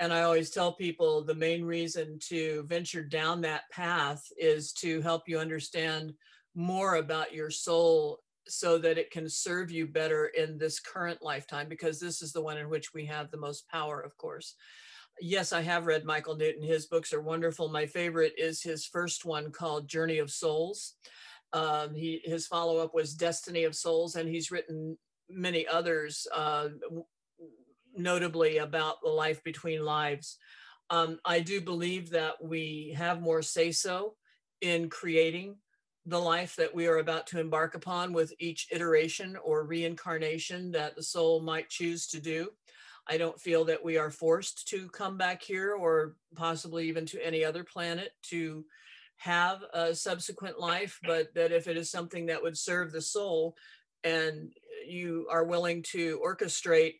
[0.00, 5.00] And I always tell people the main reason to venture down that path is to
[5.02, 6.12] help you understand
[6.56, 11.68] more about your soul so that it can serve you better in this current lifetime,
[11.68, 14.56] because this is the one in which we have the most power, of course.
[15.20, 16.62] Yes, I have read Michael Newton.
[16.62, 17.68] His books are wonderful.
[17.68, 20.94] My favorite is his first one called Journey of Souls.
[21.54, 24.98] Um, he his follow up was Destiny of Souls, and he's written
[25.30, 26.68] many others, uh,
[27.96, 30.36] notably about the life between lives.
[30.90, 34.16] Um, I do believe that we have more say so
[34.60, 35.56] in creating
[36.06, 40.96] the life that we are about to embark upon with each iteration or reincarnation that
[40.96, 42.50] the soul might choose to do.
[43.06, 47.24] I don't feel that we are forced to come back here or possibly even to
[47.24, 48.64] any other planet to
[49.16, 53.56] have a subsequent life, but that if it is something that would serve the soul
[54.02, 54.52] and
[54.86, 56.96] you are willing to orchestrate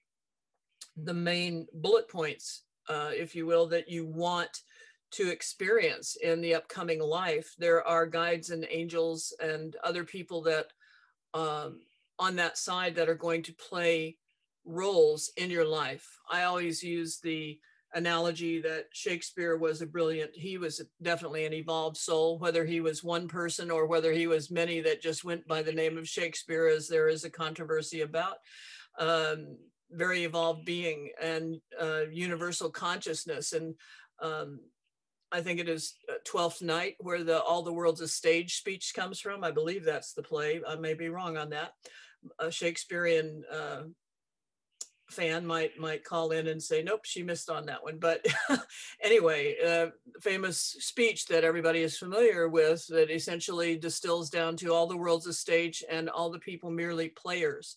[0.96, 4.60] the main bullet points, uh, if you will, that you want
[5.12, 10.66] to experience in the upcoming life, there are guides and angels and other people that
[11.34, 11.80] um,
[12.18, 14.16] on that side that are going to play
[14.64, 16.18] roles in your life.
[16.30, 17.58] I always use the
[17.94, 23.04] analogy that Shakespeare was a brilliant, he was definitely an evolved soul, whether he was
[23.04, 26.66] one person or whether he was many that just went by the name of Shakespeare,
[26.66, 28.36] as there is a controversy about.
[28.98, 29.56] Um,
[29.90, 33.52] very evolved being and uh, universal consciousness.
[33.52, 33.74] And
[34.20, 34.60] um,
[35.30, 38.92] I think it is uh, Twelfth Night where the All the World's a Stage speech
[38.94, 39.44] comes from.
[39.44, 40.60] I believe that's the play.
[40.66, 41.72] I may be wrong on that.
[42.38, 43.82] A Shakespearean uh,
[45.14, 47.98] fan might might call in and say nope she missed on that one.
[47.98, 48.26] But
[49.02, 49.86] anyway uh,
[50.20, 55.26] famous speech that everybody is familiar with that essentially distills down to all the world's
[55.26, 57.76] a stage and all the people merely players.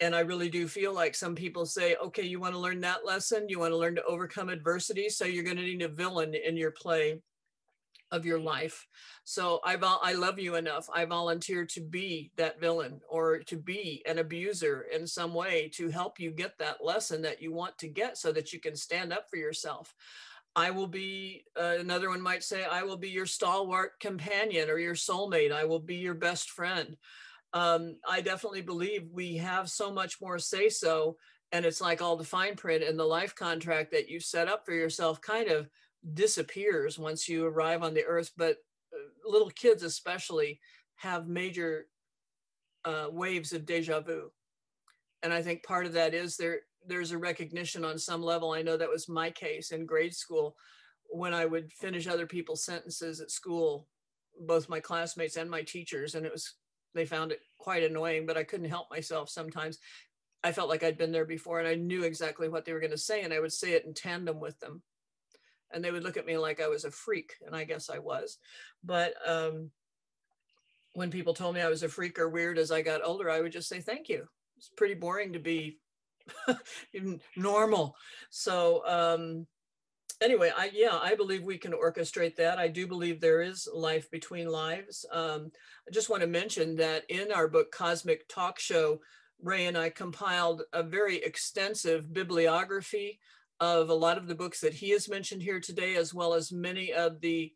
[0.00, 3.04] And i really do feel like some people say okay you want to learn that
[3.04, 3.48] lesson?
[3.48, 5.08] You want to learn to overcome adversity?
[5.08, 7.20] So you're going to need a villain in your play
[8.14, 8.86] of your life.
[9.24, 10.88] So I I love you enough.
[10.94, 15.88] I volunteer to be that villain or to be an abuser in some way to
[15.88, 19.12] help you get that lesson that you want to get so that you can stand
[19.12, 19.94] up for yourself.
[20.56, 24.78] I will be uh, another one might say I will be your stalwart companion or
[24.78, 25.50] your soulmate.
[25.52, 26.96] I will be your best friend.
[27.52, 31.16] Um, I definitely believe we have so much more say so
[31.54, 34.66] and it's like all the fine print in the life contract that you set up
[34.66, 35.68] for yourself kind of
[36.12, 38.56] disappears once you arrive on the earth but
[38.92, 40.60] uh, little kids especially
[40.96, 41.86] have major
[42.84, 44.30] uh, waves of deja vu.
[45.22, 48.52] And i think part of that is there there's a recognition on some level.
[48.52, 50.54] I know that was my case in grade school
[51.08, 53.86] when i would finish other people's sentences at school
[54.40, 56.54] both my classmates and my teachers and it was
[56.94, 59.78] they found it quite annoying but i couldn't help myself sometimes.
[60.42, 62.90] I felt like i'd been there before and i knew exactly what they were going
[62.90, 64.82] to say and i would say it in tandem with them
[65.74, 67.98] and they would look at me like I was a freak, and I guess I
[67.98, 68.38] was.
[68.82, 69.70] But um,
[70.94, 73.40] when people told me I was a freak or weird as I got older, I
[73.40, 74.26] would just say thank you.
[74.56, 75.78] It's pretty boring to be
[77.36, 77.96] normal.
[78.30, 79.46] So um,
[80.22, 82.58] anyway, I yeah, I believe we can orchestrate that.
[82.58, 85.04] I do believe there is life between lives.
[85.12, 85.50] Um,
[85.86, 89.00] I just want to mention that in our book Cosmic Talk Show,
[89.42, 93.20] Ray and I compiled a very extensive bibliography
[93.60, 96.52] of a lot of the books that he has mentioned here today, as well as
[96.52, 97.52] many of the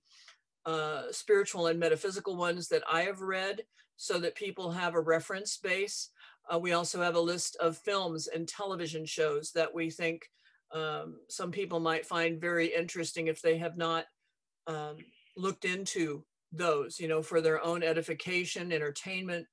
[0.67, 3.63] uh, spiritual and metaphysical ones that I have read,
[3.97, 6.11] so that people have a reference base.
[6.53, 10.31] Uh, we also have a list of films and television shows that we think
[10.73, 14.05] um, some people might find very interesting if they have not
[14.67, 14.97] um,
[15.37, 19.47] looked into those, you know, for their own edification, entertainment,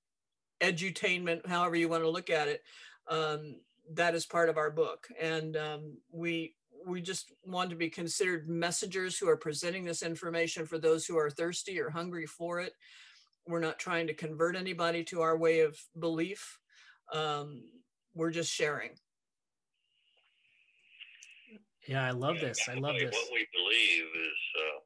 [0.62, 2.62] edutainment, however you want to look at it.
[3.10, 3.56] Um,
[3.94, 5.08] that is part of our book.
[5.20, 6.56] And um, we
[6.86, 11.18] we just want to be considered messengers who are presenting this information for those who
[11.18, 12.74] are thirsty or hungry for it.
[13.48, 16.60] We're not trying to convert anybody to our way of belief.
[17.12, 17.64] Um,
[18.14, 18.92] we're just sharing.
[21.88, 22.60] Yeah, I love this.
[22.68, 23.14] I love this.
[23.14, 24.80] What we believe is uh,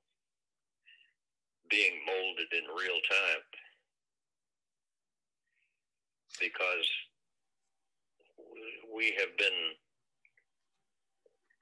[1.70, 3.44] being molded in real time
[6.40, 6.88] because
[8.94, 9.60] we have been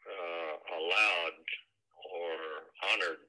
[0.07, 1.41] uh, allowed
[2.07, 2.35] or
[2.93, 3.27] honored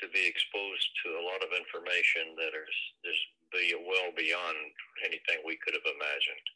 [0.00, 4.56] to be exposed to a lot of information that is just be well beyond
[5.04, 6.46] anything we could have imagined.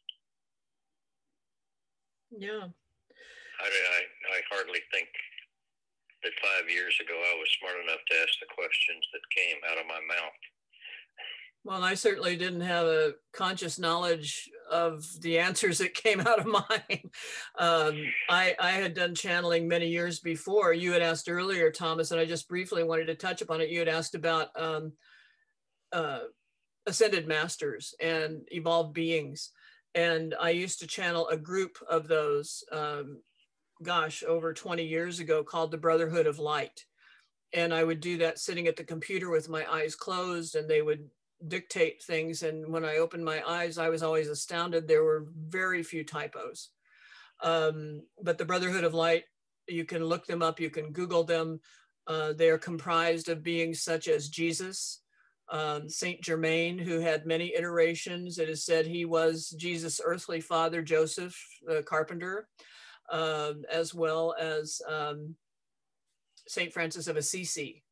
[2.34, 2.66] Yeah.
[3.60, 4.00] I, I,
[4.34, 5.10] I hardly think
[6.24, 9.78] that five years ago I was smart enough to ask the questions that came out
[9.78, 10.40] of my mouth.
[11.64, 16.46] Well, I certainly didn't have a conscious knowledge of the answers that came out of
[16.46, 17.10] mine.
[17.58, 20.74] Um, I, I, had done channeling many years before.
[20.74, 23.70] You had asked earlier, Thomas, and I just briefly wanted to touch upon it.
[23.70, 24.92] You had asked about um,
[25.90, 26.20] uh,
[26.86, 29.50] ascended masters and evolved beings.
[29.94, 33.22] And I used to channel a group of those, um,
[33.82, 36.84] gosh, over 20 years ago called the Brotherhood of Light.
[37.54, 40.82] And I would do that sitting at the computer with my eyes closed, and they
[40.82, 41.08] would
[41.48, 42.42] dictate things.
[42.42, 44.86] And when I opened my eyes, I was always astounded.
[44.86, 46.70] There were very few typos.
[47.42, 49.24] Um, but the Brotherhood of Light,
[49.68, 51.60] you can look them up, you can Google them.
[52.06, 55.00] Uh, they are comprised of beings such as Jesus,
[55.50, 58.38] um, Saint Germain, who had many iterations.
[58.38, 62.48] It is said he was Jesus' earthly father, Joseph, the carpenter,
[63.10, 65.34] um, as well as um,
[66.46, 67.82] Saint Francis of Assisi,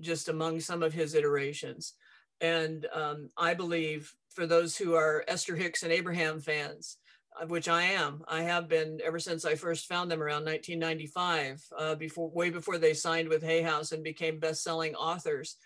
[0.00, 1.94] just among some of his iterations.
[2.40, 6.98] And um, I believe for those who are Esther Hicks and Abraham fans,
[7.40, 11.64] uh, which I am, I have been ever since I first found them around 1995,
[11.78, 15.56] uh, before way before they signed with Hay House and became best-selling authors.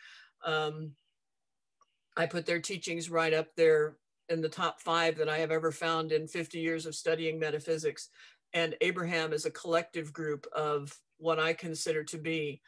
[0.45, 0.93] Um,
[2.17, 3.97] I put their teachings right up there
[4.29, 8.09] in the top five that I have ever found in 50 years of studying metaphysics.
[8.53, 12.61] And Abraham is a collective group of what I consider to be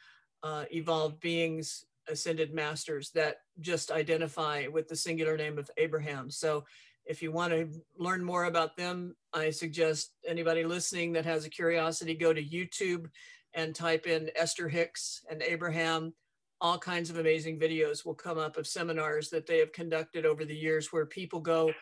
[0.43, 6.29] uh, evolved beings ascended masters that just identify with the singular name of Abraham.
[6.29, 6.65] So
[7.05, 11.49] if you want to learn more about them, I suggest anybody listening that has a
[11.49, 13.09] curiosity go to YouTube
[13.53, 16.13] and type in Esther Hicks and Abraham.
[16.61, 20.45] All kinds of amazing videos will come up of seminars that they have conducted over
[20.45, 21.73] the years where people go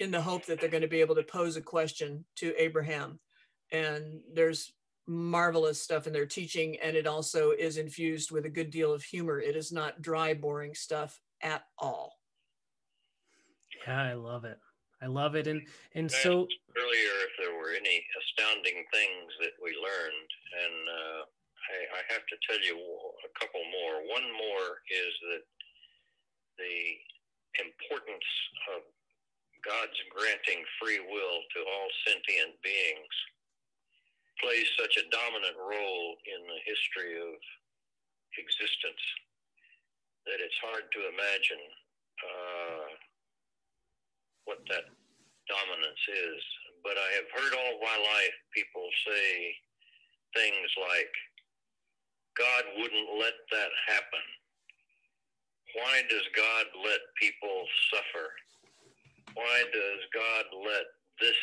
[0.00, 3.20] in the hope that they're going to be able to pose a question to Abraham.
[3.70, 4.72] And there's
[5.06, 9.02] marvelous stuff in their teaching and it also is infused with a good deal of
[9.02, 9.40] humor.
[9.40, 12.18] It is not dry boring stuff at all.
[13.86, 14.58] Yeah i love it.
[15.02, 15.60] I love it and
[15.94, 20.30] and so earlier if there were any astounding things that we learned
[20.64, 21.22] and uh,
[21.64, 24.04] I, I have to tell you a couple more.
[24.08, 25.44] One more is that
[26.56, 26.76] the
[27.60, 28.28] importance
[28.74, 28.82] of
[29.62, 33.14] god's granting free will to all sentient beings
[34.42, 37.34] plays such a dominant role in the history of
[38.38, 39.04] existence
[40.26, 41.64] that it's hard to imagine
[42.24, 42.88] uh,
[44.48, 44.88] what that
[45.48, 46.40] dominance is.
[46.82, 49.54] But I have heard all my life people say
[50.36, 51.12] things like,
[52.36, 54.24] God wouldn't let that happen.
[55.78, 58.26] Why does God let people suffer?
[59.34, 60.86] Why does God let
[61.20, 61.40] this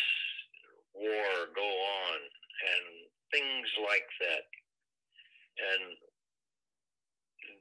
[0.95, 2.19] war go on?
[2.61, 2.85] And
[3.33, 4.45] things like that.
[5.61, 5.83] And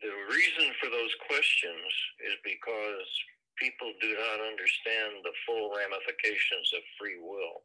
[0.00, 1.90] the reason for those questions
[2.24, 3.08] is because
[3.60, 7.60] people do not understand the full ramifications of free will.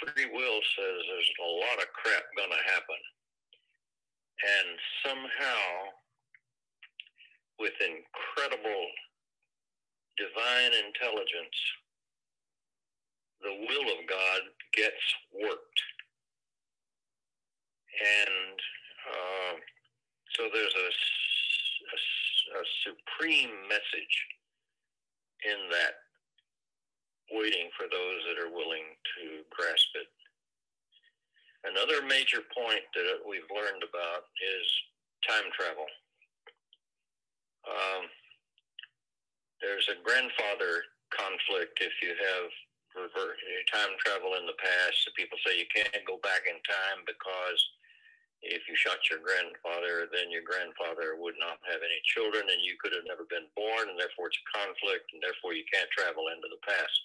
[0.00, 3.02] Free will says there's a lot of crap going to happen.
[4.42, 4.68] And
[5.06, 5.62] somehow,
[7.58, 8.86] with incredible
[10.18, 11.58] divine intelligence,
[13.42, 14.40] the will of God
[14.74, 15.02] gets
[15.34, 15.80] worked.
[17.92, 18.56] And
[19.04, 19.54] uh,
[20.36, 21.98] so there's a, a,
[22.56, 24.16] a supreme message
[25.44, 26.00] in that
[27.32, 30.08] waiting for those that are willing to grasp it.
[31.64, 34.66] Another major point that we've learned about is
[35.22, 35.86] time travel.
[37.62, 38.10] Um,
[39.62, 40.82] there's a grandfather
[41.14, 42.50] conflict if you have
[42.98, 43.38] revert
[43.70, 44.98] time travel in the past.
[45.16, 47.60] People say you can't go back in time because
[48.42, 52.74] if you shot your grandfather, then your grandfather would not have any children and you
[52.82, 56.30] could have never been born, and therefore it's a conflict, and therefore you can't travel
[56.34, 57.00] into the past.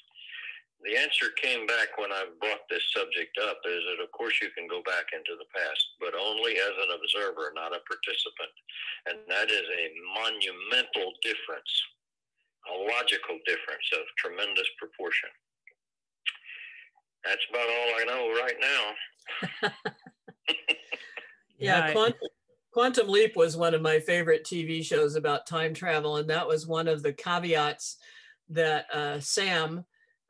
[0.85, 4.53] The answer came back when I brought this subject up is that, of course, you
[4.53, 8.53] can go back into the past, but only as an observer, not a participant.
[9.09, 11.73] And that is a monumental difference,
[12.69, 15.33] a logical difference of tremendous proportion
[17.27, 19.71] that's about all I know right now.
[21.57, 22.29] yeah, Quantum,
[22.71, 26.67] Quantum Leap was one of my favorite TV shows about time travel, and that was
[26.67, 27.97] one of the caveats
[28.49, 29.83] that uh, Sam,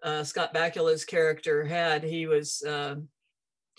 [0.03, 2.03] uh, Scott Bakula's character, had.
[2.03, 2.95] He was uh,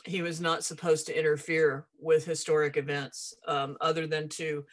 [0.04, 4.64] he was not supposed to interfere with historic events, um, other than to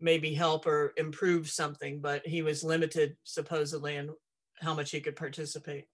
[0.00, 4.10] maybe help or improve something, but he was limited supposedly in
[4.60, 5.86] how much he could participate.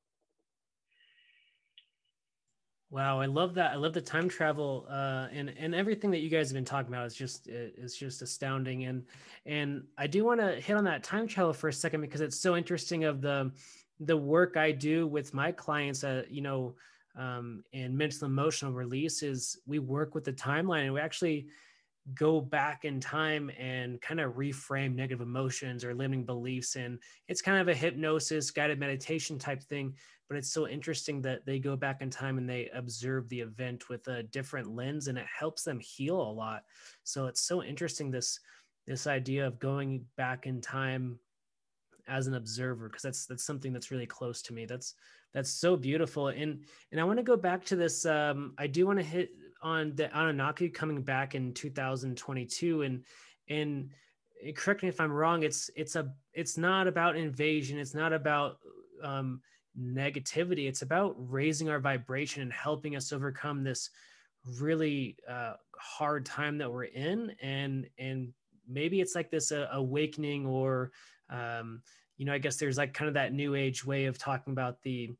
[2.90, 3.72] Wow, I love that.
[3.72, 6.92] I love the time travel uh, and and everything that you guys have been talking
[6.92, 8.84] about is just is just astounding.
[8.84, 9.04] And
[9.44, 12.40] and I do want to hit on that time travel for a second because it's
[12.40, 13.52] so interesting of the
[14.00, 16.02] the work I do with my clients.
[16.02, 16.76] Uh, you know,
[17.14, 21.48] um, and mental emotional release is we work with the timeline and we actually
[22.14, 27.42] go back in time and kind of reframe negative emotions or limiting beliefs and it's
[27.42, 29.92] kind of a hypnosis guided meditation type thing
[30.28, 33.88] but it's so interesting that they go back in time and they observe the event
[33.88, 36.64] with a different lens and it helps them heal a lot.
[37.02, 38.40] So it's so interesting this
[38.86, 41.18] this idea of going back in time
[42.06, 44.66] as an observer because that's that's something that's really close to me.
[44.66, 44.94] That's
[45.32, 46.28] that's so beautiful.
[46.28, 49.30] And and i want to go back to this um i do want to hit
[49.62, 53.04] on the anunnaki coming back in 2022 and
[53.48, 53.90] and
[54.54, 58.58] correct me if i'm wrong it's it's a it's not about invasion it's not about
[59.02, 59.40] um
[59.80, 60.68] negativity.
[60.68, 63.90] It's about raising our vibration and helping us overcome this
[64.58, 67.34] really uh, hard time that we're in.
[67.42, 68.32] And and
[68.68, 70.92] maybe it's like this uh, awakening or
[71.30, 71.82] um,
[72.16, 74.82] you know i guess there's like kind of that new age way of talking about
[74.82, 75.10] the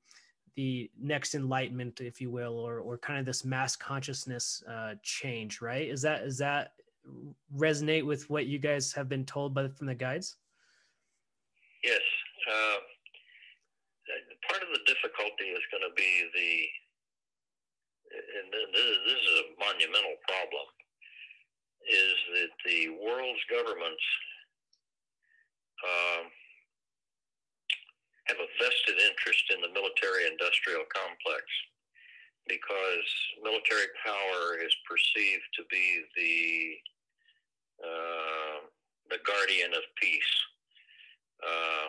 [0.59, 5.61] the next enlightenment if you will or or kind of this mass consciousness uh, change
[5.61, 5.89] right?
[5.89, 6.73] Is that is that
[7.57, 10.35] resonate with what you guys have been told by from the guides?
[11.85, 12.01] Yes.
[12.53, 12.79] Uh,
[14.89, 16.53] difficulty is going to be the
[18.09, 20.67] and this, is a monumental problem
[21.85, 24.07] is that the world's governments
[25.85, 26.25] uh,
[28.33, 31.45] have a vested interest in the military industrial complex
[32.49, 33.09] because
[33.45, 35.85] military power is perceived to be
[36.17, 36.35] the
[37.85, 38.59] uh,
[39.13, 40.35] the guardian of peace.
[41.41, 41.89] Uh,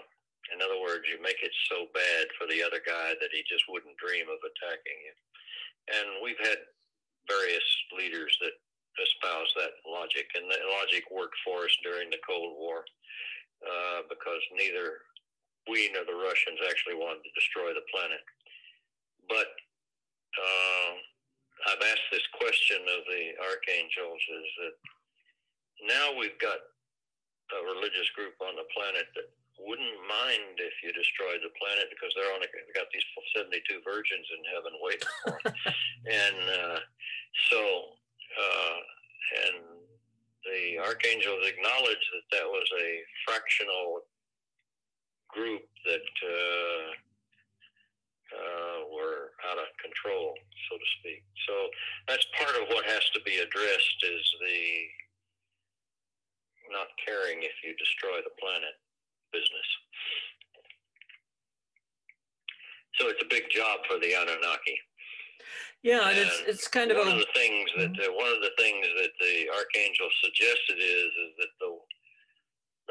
[0.54, 3.66] in other words, you make it so bad for the other guy that he just
[3.70, 5.16] wouldn't dream of attacking you.
[5.90, 6.60] And we've had
[7.30, 8.58] various leaders that
[8.98, 12.84] espouse that logic, and that logic worked for us during the Cold War
[13.64, 15.06] uh, because neither
[15.68, 18.24] we nor the Russians actually wanted to destroy the planet.
[19.30, 19.50] But
[20.36, 20.92] uh,
[21.70, 24.76] I've asked this question of the archangels: is that
[25.86, 26.60] now we've got
[27.56, 29.30] a religious group on the planet that
[29.60, 33.06] wouldn't mind if you destroyed the planet because they're only got these
[33.36, 35.54] 72 virgins in heaven waiting for them.
[36.24, 36.80] and uh,
[37.52, 37.62] so,
[38.40, 38.80] uh,
[39.46, 39.58] and
[40.48, 42.90] the archangels acknowledged that that was a
[43.28, 44.08] fractional
[45.28, 46.88] group that uh,
[48.32, 50.34] uh, were out of control,
[50.72, 51.22] so to speak.
[51.46, 51.54] So
[52.08, 54.62] that's part of what has to be addressed is the
[56.70, 58.78] not caring if you destroy the planet
[59.32, 59.70] business.
[63.00, 64.78] So it's a big job for the Anunnaki.
[65.82, 68.44] Yeah, and, and it's it's kind of one of the things that uh, one of
[68.44, 71.72] the things that the archangel suggested is is that the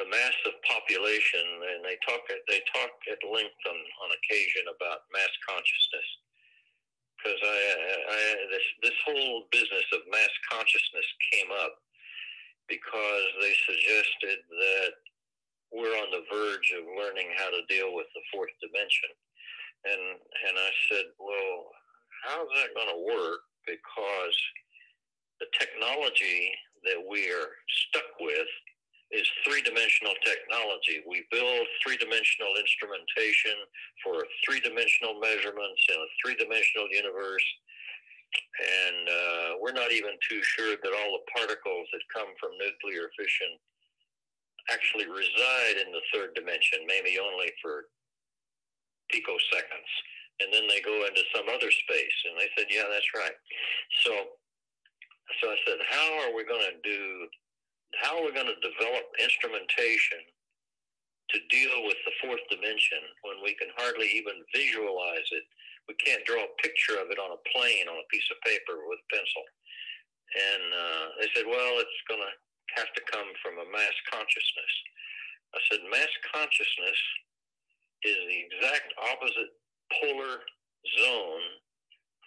[0.00, 5.34] the massive population, and they talk they talk at length on, on occasion about mass
[5.44, 6.08] consciousness,
[7.20, 7.58] because I,
[8.08, 11.84] I this this whole business of mass consciousness came up
[12.72, 14.92] because they suggested that
[15.72, 19.12] we're on the verge of learning how to deal with the fourth dimension.
[19.84, 20.02] And
[20.48, 21.70] and I said, well,
[22.24, 23.44] how's that going to work?
[23.66, 24.36] Because
[25.40, 26.50] the technology
[26.84, 28.48] that we are stuck with
[29.10, 31.00] is three dimensional technology.
[31.08, 33.56] We build three dimensional instrumentation
[34.04, 37.46] for three dimensional measurements in a three dimensional universe.
[38.60, 43.08] And uh, we're not even too sure that all the particles that come from nuclear
[43.16, 43.56] fission
[44.70, 47.88] actually reside in the third dimension, maybe only for
[49.12, 49.92] picoseconds.
[50.40, 52.18] And then they go into some other space.
[52.30, 53.34] And they said, yeah, that's right.
[54.04, 54.12] So,
[55.40, 57.26] so I said, how are we going to do,
[57.98, 60.22] how are we going to develop instrumentation
[61.34, 65.44] to deal with the fourth dimension when we can hardly even visualize it?
[65.88, 68.84] We can't draw a picture of it on a plane, on a piece of paper
[68.86, 69.44] with pencil.
[70.36, 72.32] And uh, they said, well, it's going to
[72.76, 74.72] have to come from a mass consciousness.
[75.54, 77.00] I said, mass consciousness
[78.04, 79.52] is the exact opposite
[80.00, 80.44] polar
[81.00, 81.46] zone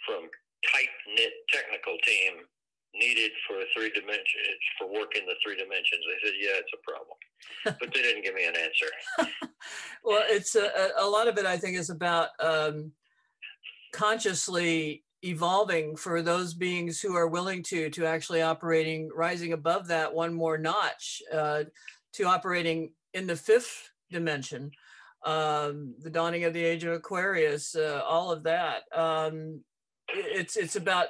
[0.06, 0.30] from
[0.66, 2.46] tight knit technical team
[2.94, 4.42] needed for a three dimension
[4.78, 6.04] for working the three dimensions.
[6.06, 7.18] They said, yeah, it's a problem,
[7.80, 9.50] but they didn't give me an answer.
[10.04, 11.46] well, it's a, a, lot of it.
[11.46, 12.92] I think is about um,
[13.94, 20.14] consciously evolving for those beings who are willing to to actually operating rising above that
[20.14, 21.64] one more notch uh,
[22.14, 24.72] to operating in the fifth dimension
[25.26, 28.84] um, the dawning of the age of aquarius uh, all of that.
[28.94, 29.62] Um,
[30.08, 31.08] it's it's about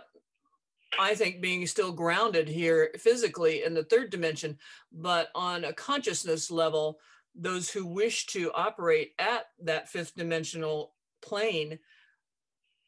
[0.99, 4.57] I think being still grounded here physically in the third dimension,
[4.91, 6.99] but on a consciousness level,
[7.33, 11.79] those who wish to operate at that fifth dimensional plane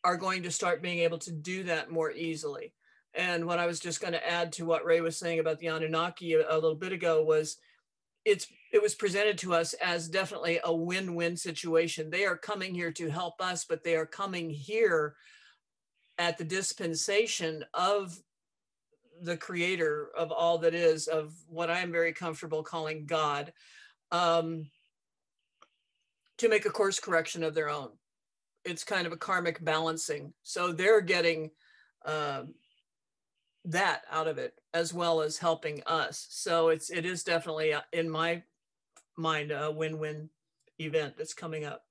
[0.03, 2.73] are going to start being able to do that more easily.
[3.13, 5.67] And what I was just going to add to what Ray was saying about the
[5.67, 7.57] Anunnaki a, a little bit ago was
[8.25, 12.09] it's it was presented to us as definitely a win-win situation.
[12.09, 15.15] They are coming here to help us, but they are coming here
[16.17, 18.19] at the dispensation of
[19.21, 23.53] the creator of all that is, of what I'm very comfortable calling God,
[24.11, 24.67] um,
[26.39, 27.89] to make a course correction of their own.
[28.65, 30.33] It's kind of a karmic balancing.
[30.43, 31.51] So they're getting
[32.05, 32.43] uh,
[33.65, 36.27] that out of it as well as helping us.
[36.29, 38.43] So it's it is definitely uh, in my
[39.17, 40.29] mind a win-win
[40.79, 41.85] event that's coming up.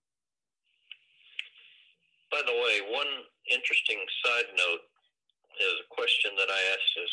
[2.30, 3.06] By the way, one
[3.52, 4.84] interesting side note
[5.60, 7.12] is a question that I asked is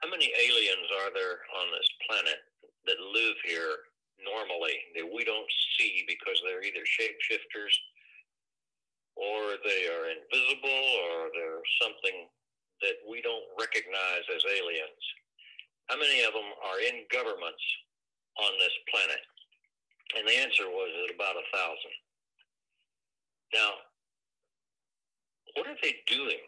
[0.00, 2.40] how many aliens are there on this planet
[2.86, 3.84] that live here
[4.24, 7.74] normally that we don't see because they're either shapeshifters
[9.18, 12.30] or they are invisible or they're something
[12.82, 15.04] that we don't recognize as aliens?
[15.90, 17.64] How many of them are in governments
[18.38, 19.22] on this planet?
[20.16, 21.96] And the answer was at about a thousand.
[23.52, 23.70] Now,
[25.56, 26.44] what are they doing?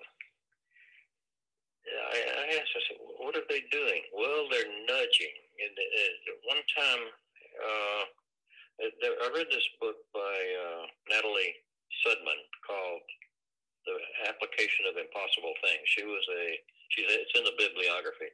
[1.90, 4.02] I, I asked, I said, what are they doing?
[4.14, 5.34] Well, they're nudging.
[5.60, 7.02] And at one time,
[7.58, 8.02] uh,
[8.80, 11.56] I read this book by uh, Natalie
[12.02, 13.04] Sudman called
[13.86, 13.96] "The
[14.30, 16.44] Application of Impossible Things." She was a
[16.92, 18.30] she's a, it's in the bibliography.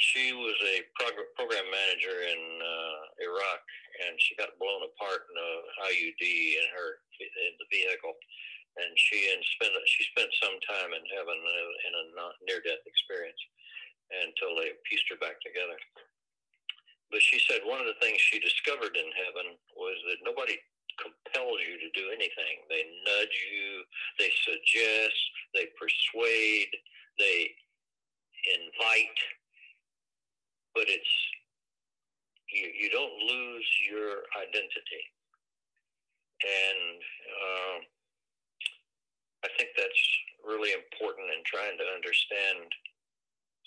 [0.00, 3.60] She was a prog- program manager in uh, Iraq,
[4.08, 5.52] and she got blown apart in a
[5.92, 6.24] IUD
[6.56, 6.88] in her
[7.20, 8.16] in the vehicle
[8.78, 12.04] and she and spent she spent some time in heaven in a
[12.46, 13.40] near death experience
[14.10, 15.78] until they pieced her back together.
[17.10, 20.54] But she said one of the things she discovered in heaven was that nobody
[21.00, 22.56] compels you to do anything.
[22.68, 23.82] They nudge you,
[24.18, 25.20] they suggest,
[25.54, 26.70] they persuade,
[27.18, 27.50] they
[28.48, 29.20] invite,
[30.74, 31.14] but it's
[32.52, 35.04] you, you don't lose your identity.
[36.40, 37.76] And uh,
[39.44, 40.04] I think that's
[40.44, 42.64] really important in trying to understand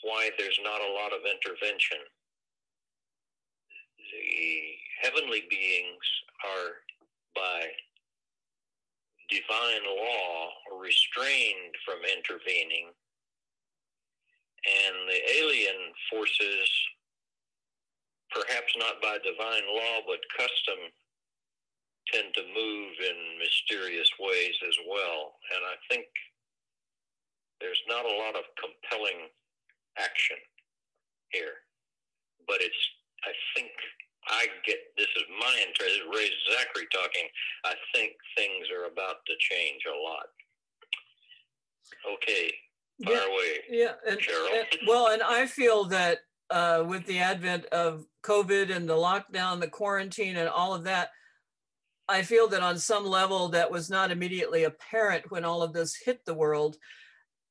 [0.01, 2.01] why there's not a lot of intervention.
[4.11, 6.05] The heavenly beings
[6.43, 6.84] are
[7.35, 7.68] by
[9.30, 10.49] divine law
[10.80, 12.91] restrained from intervening,
[14.64, 16.69] and the alien forces,
[18.31, 20.80] perhaps not by divine law but custom,
[22.11, 25.34] tend to move in mysterious ways as well.
[25.55, 26.05] And I think
[27.61, 29.30] there's not a lot of compelling
[29.97, 30.38] action
[31.31, 31.64] here.
[32.47, 32.84] But it's,
[33.23, 33.72] I think,
[34.28, 36.00] I get this is my interest.
[36.14, 37.28] Ray Zachary talking.
[37.66, 40.28] I think things are about to change a lot.
[42.16, 42.52] Okay,
[43.06, 43.52] fire yeah, away.
[43.70, 46.20] Yeah, and, and, well, and I feel that
[46.50, 51.10] uh, with the advent of COVID and the lockdown, the quarantine, and all of that,
[52.08, 55.95] I feel that on some level that was not immediately apparent when all of this
[55.95, 56.78] hit the world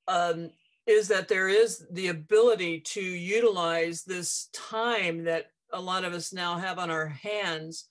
[0.09, 0.51] um,
[0.87, 6.33] is that there is the ability to utilize this time that a lot of us
[6.33, 7.87] now have on our hands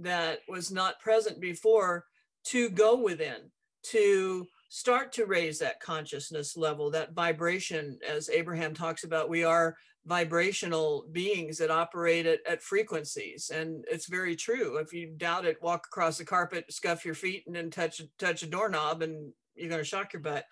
[0.00, 2.04] that was not present before
[2.44, 3.50] to go within,
[3.82, 9.76] to start to raise that consciousness level, that vibration, as Abraham talks about, we are
[10.04, 13.50] vibrational beings that operate at, at frequencies.
[13.52, 14.76] And it's very true.
[14.76, 18.42] If you doubt it, walk across the carpet, scuff your feet, and then touch, touch
[18.42, 20.44] a doorknob, and you're going to shock your butt.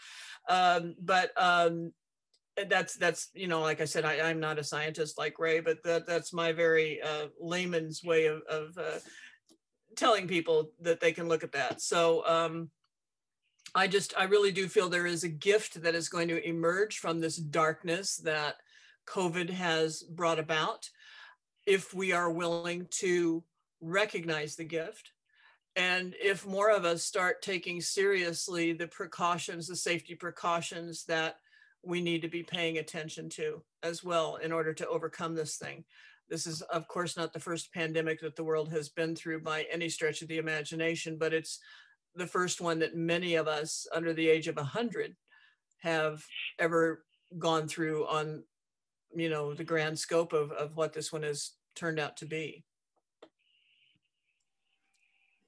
[0.48, 1.92] Um, but um,
[2.68, 5.82] that's that's you know like i said I, am not a scientist like ray but
[5.84, 8.98] that that's my very uh, layman's way of, of uh,
[9.96, 12.70] telling people that they can look at that so um,
[13.74, 16.98] i just i really do feel there is a gift that is going to emerge
[16.98, 18.56] from this darkness that
[19.06, 20.88] COVID has brought about
[21.66, 23.42] if we are willing to
[23.80, 25.12] recognize the gift.
[25.76, 31.36] And if more of us start taking seriously the precautions, the safety precautions that
[31.86, 35.84] we need to be paying attention to as well in order to overcome this thing.
[36.28, 39.66] This is, of course, not the first pandemic that the world has been through by
[39.70, 41.58] any stretch of the imagination, but it's
[42.14, 45.14] the first one that many of us under the age of 100
[45.78, 46.24] have
[46.58, 47.04] ever
[47.38, 48.42] gone through on
[49.14, 52.64] you know the grand scope of, of what this one has turned out to be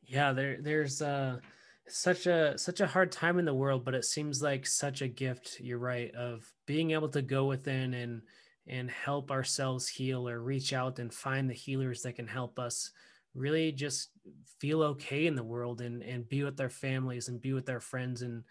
[0.05, 1.37] yeah there there's uh
[1.89, 5.09] such a such a hard time in the world but it seems like such a
[5.09, 8.23] gift you're right of being able to go within and
[8.69, 12.91] and help ourselves heal or reach out and find the healers that can help us
[13.35, 14.11] really just
[14.59, 17.81] feel okay in the world and and be with our families and be with our
[17.81, 18.43] friends and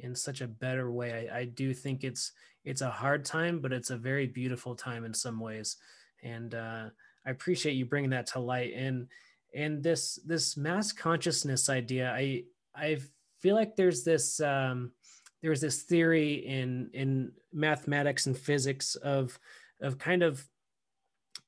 [0.00, 1.28] in such a better way.
[1.30, 2.32] I, I do think it's
[2.64, 5.76] it's a hard time but it's a very beautiful time in some ways.
[6.22, 6.86] And uh,
[7.26, 8.74] i appreciate you bringing that to light.
[8.74, 9.08] And
[9.54, 12.42] and this this mass consciousness idea i
[12.74, 12.98] i
[13.40, 14.90] feel like there's this um
[15.42, 19.38] there's this theory in in mathematics and physics of
[19.82, 20.42] of kind of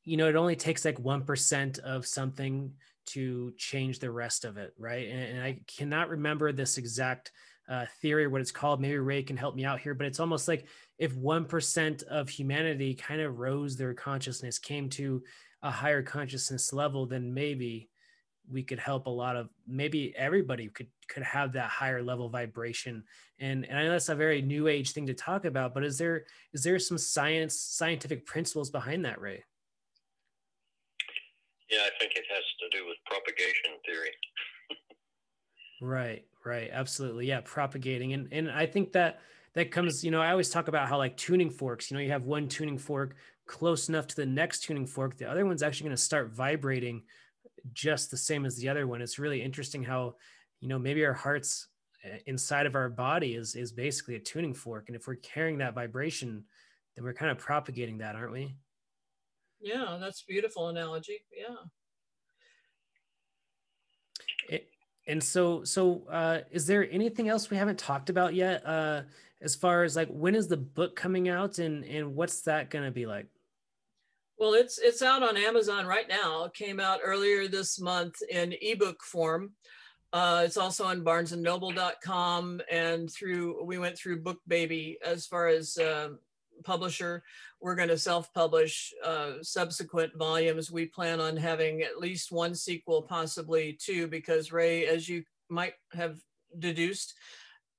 [0.05, 2.73] you know it only takes like 1% of something
[3.07, 5.09] to change the rest of it right?
[5.09, 7.33] And, and i cannot remember this exact
[7.69, 8.81] uh, theory what it's called.
[8.81, 10.67] Maybe ray can help me out here but it's almost like
[10.99, 15.23] if 1% of humanity kind of rose their consciousness came to
[15.63, 17.89] a higher consciousness level then maybe
[18.51, 23.05] we could help a lot of maybe everybody could could have that higher level vibration.
[23.39, 25.99] And and i know that's a very new age thing to talk about but is
[25.99, 29.45] there is there some science scientific principles behind that ray?
[31.71, 34.11] Yeah i think it has to do with propagation theory.
[35.83, 36.71] Right right.
[36.73, 37.27] Absolutely.
[37.27, 38.15] Yeah propagating.
[38.15, 39.21] And and i think that
[39.57, 42.11] that comes you know i always talk about how like tuning forks you know you
[42.11, 43.17] have one tuning fork
[43.47, 47.03] close enough to the next tuning fork the other one's actually going to start vibrating
[47.73, 49.01] just the same as the other one.
[49.01, 50.17] It's really interesting how,
[50.61, 51.69] you know, maybe our hearts
[52.05, 55.59] eh, inside of our body is is basically a tuning fork, and if we're carrying
[55.59, 56.45] that vibration,
[56.95, 58.57] then we're kind of propagating that, aren't we?
[59.61, 61.25] Yeah, that's beautiful analogy.
[61.37, 61.57] Yeah.
[64.49, 64.69] It,
[65.07, 68.67] and so, so uh, is there anything else we haven't talked about yet?
[68.67, 69.03] Uh,
[69.43, 72.85] as far as like when is the book coming out, and and what's that going
[72.85, 73.27] to be like?
[74.39, 76.45] Well, it's it's out on Amazon right now.
[76.45, 79.53] It came out earlier this month in ebook form.
[80.13, 86.11] Uh, it's also on BarnesandNoble.com and through we went through BookBaby as far as uh,
[86.65, 87.23] publisher.
[87.61, 90.71] We're going to self-publish uh, subsequent volumes.
[90.71, 95.75] We plan on having at least one sequel, possibly two, because Ray, as you might
[95.95, 96.19] have
[96.59, 97.15] deduced,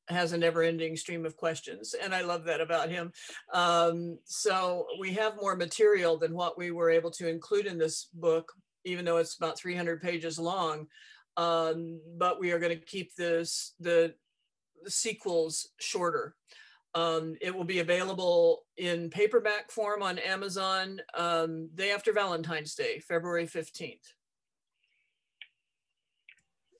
[0.10, 1.94] has a never ending stream of questions.
[1.94, 3.12] And I love that about him.
[3.54, 8.08] Um, so we have more material than what we were able to include in this
[8.14, 8.52] book,
[8.86, 10.88] even though it's about 300 pages long.
[11.36, 14.14] Um, but we are going to keep this, the,
[14.84, 16.36] the sequels shorter.
[16.96, 23.00] Um, it will be available in paperback form on Amazon um, day after Valentine's Day,
[23.00, 24.14] February 15th.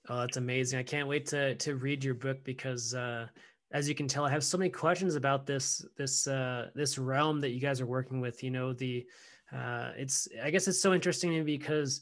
[0.10, 0.80] Oh, that's amazing!
[0.80, 3.28] I can't wait to to read your book because, uh,
[3.72, 7.42] as you can tell, I have so many questions about this this uh, this realm
[7.42, 8.42] that you guys are working with.
[8.42, 9.06] You know, the
[9.54, 12.02] uh, it's I guess it's so interesting because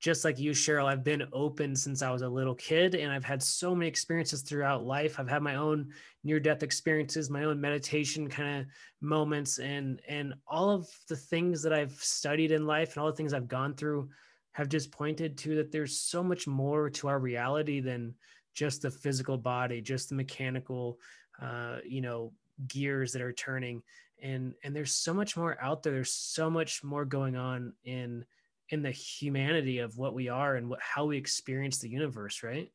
[0.00, 3.24] just like you, Cheryl, I've been open since I was a little kid, and I've
[3.24, 5.20] had so many experiences throughout life.
[5.20, 5.92] I've had my own
[6.24, 8.66] near death experiences, my own meditation kind of
[9.00, 13.16] moments, and and all of the things that I've studied in life and all the
[13.16, 14.08] things I've gone through
[14.54, 18.14] have just pointed to that there's so much more to our reality than
[18.54, 20.98] just the physical body, just the mechanical,
[21.42, 22.32] uh, you know,
[22.68, 23.82] gears that are turning.
[24.22, 25.92] And and there's so much more out there.
[25.92, 28.24] There's so much more going on in
[28.70, 32.70] in the humanity of what we are and what how we experience the universe, right?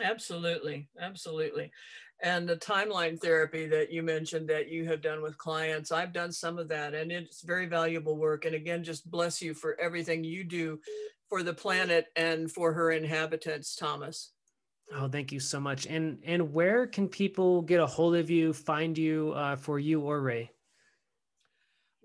[0.00, 1.72] Absolutely, absolutely
[2.22, 6.32] and the timeline therapy that you mentioned that you have done with clients i've done
[6.32, 10.24] some of that and it's very valuable work and again just bless you for everything
[10.24, 10.78] you do
[11.28, 14.32] for the planet and for her inhabitants thomas.
[14.94, 18.52] Oh thank you so much and and where can people get a hold of you
[18.52, 20.50] find you uh, for you or ray?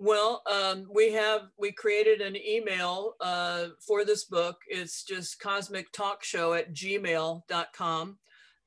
[0.04, 4.58] Well, um, we have we created an email uh, for this book.
[4.68, 8.18] It's just cosmic talk show at gmail.com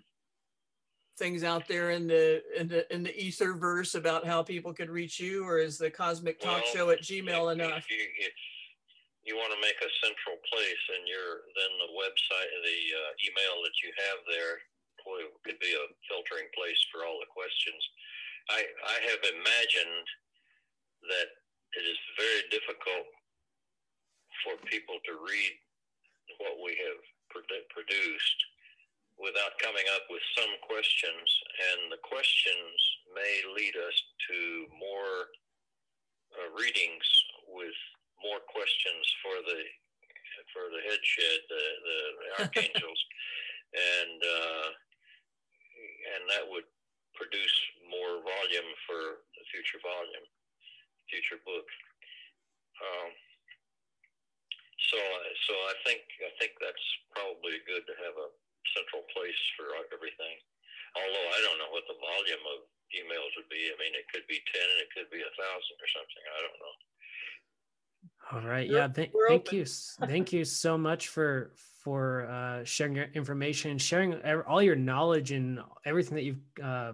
[1.18, 5.20] things out there in the in the in the etherverse about how people could reach
[5.20, 7.86] you, or is the Cosmic Talk well, Show at Gmail enough?
[9.26, 13.60] You, want to make a central place, and your then the website, the uh, email
[13.66, 14.62] that you have there,
[15.42, 17.82] could be a filtering place for all the questions.
[18.50, 20.06] I I have imagined
[21.10, 21.28] that
[21.78, 23.06] it is very difficult
[24.42, 25.54] for people to read
[26.38, 27.00] what we have
[27.70, 28.40] produced
[29.18, 31.28] without coming up with some questions,
[31.72, 32.76] and the questions
[33.16, 33.96] may lead us
[34.28, 34.38] to
[34.76, 35.32] more
[36.36, 37.06] uh, readings
[37.48, 37.76] with
[38.22, 39.60] more questions for the
[40.52, 43.00] for the headshed, the the, the archangels,
[43.96, 44.68] and uh,
[46.16, 46.68] and that would
[47.16, 47.56] produce
[47.88, 50.26] more volume for the future volume,
[51.08, 51.66] future book.
[52.76, 53.10] Um,
[54.92, 54.98] so
[55.48, 56.86] so I think I think that's
[57.16, 58.28] probably good to have a
[58.76, 60.36] central place for everything.
[60.96, 63.68] Although I don't know what the volume of emails would be.
[63.68, 66.24] I mean, it could be ten, and it could be a thousand or something.
[66.24, 66.76] I don't know.
[68.32, 68.68] All right.
[68.68, 68.88] Yeah.
[68.88, 69.64] Th- thank you.
[69.64, 71.52] thank you so much for
[71.86, 76.92] for uh, sharing your information sharing all your knowledge and everything that you've uh,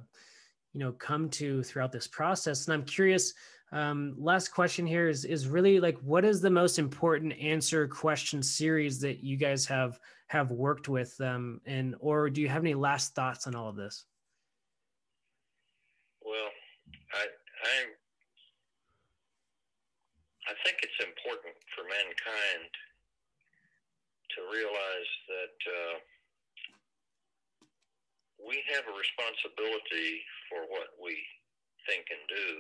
[0.75, 2.67] you know come to throughout this process.
[2.67, 3.33] And I'm curious.
[3.73, 8.43] Um, last question here is is really like what is the most important answer question
[8.43, 12.75] series that you guys have have worked with them and or do you have any
[12.75, 14.05] last thoughts on all of this?
[16.23, 16.51] Well,
[17.15, 17.73] I I
[20.49, 22.71] I think it's important for mankind
[24.35, 25.97] to realize that uh,
[28.43, 31.15] we have a responsibility for what we
[31.87, 32.51] think and do.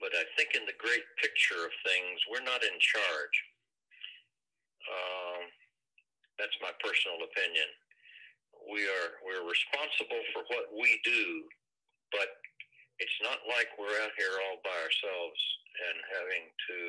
[0.00, 3.36] But I think in the great picture of things, we're not in charge.
[4.88, 5.42] Um,
[6.40, 7.68] that's my personal opinion.
[8.72, 11.44] We are we're responsible for what we do,
[12.12, 12.32] but
[13.00, 15.40] it's not like we're out here all by ourselves
[15.88, 16.80] and having to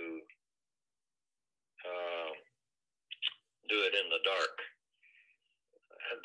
[1.87, 2.31] uh,
[3.71, 4.55] do it in the dark.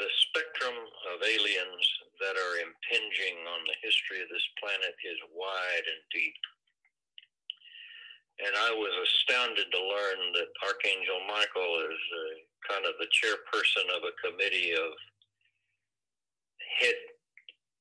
[0.03, 0.75] The spectrum
[1.15, 1.87] of aliens
[2.19, 6.41] that are impinging on the history of this planet is wide and deep.
[8.43, 12.35] And I was astounded to learn that Archangel Michael is uh,
[12.67, 14.91] kind of the chairperson of a committee of
[16.83, 16.99] head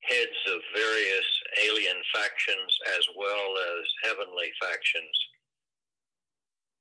[0.02, 1.28] heads of various
[1.66, 5.14] alien factions as well as heavenly factions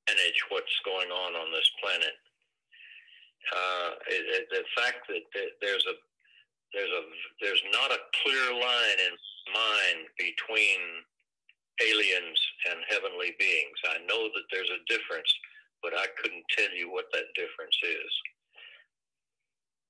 [0.07, 2.15] manage what's going on on this planet.
[3.53, 5.21] Uh, it, it, the fact that
[5.61, 5.95] there's a
[6.73, 7.03] there's a
[7.41, 9.15] there's not a clear line in
[9.53, 10.81] mind between
[11.81, 12.39] aliens
[12.71, 13.77] and heavenly beings.
[13.85, 15.29] I know that there's a difference,
[15.83, 18.11] but I couldn't tell you what that difference is.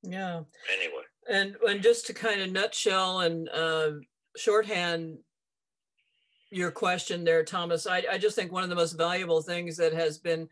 [0.07, 0.41] Yeah.
[0.73, 1.03] Anyway.
[1.27, 3.91] And and just to kind of nutshell and uh,
[4.37, 5.17] shorthand
[6.51, 9.93] your question there, Thomas, I, I just think one of the most valuable things that
[9.93, 10.47] has been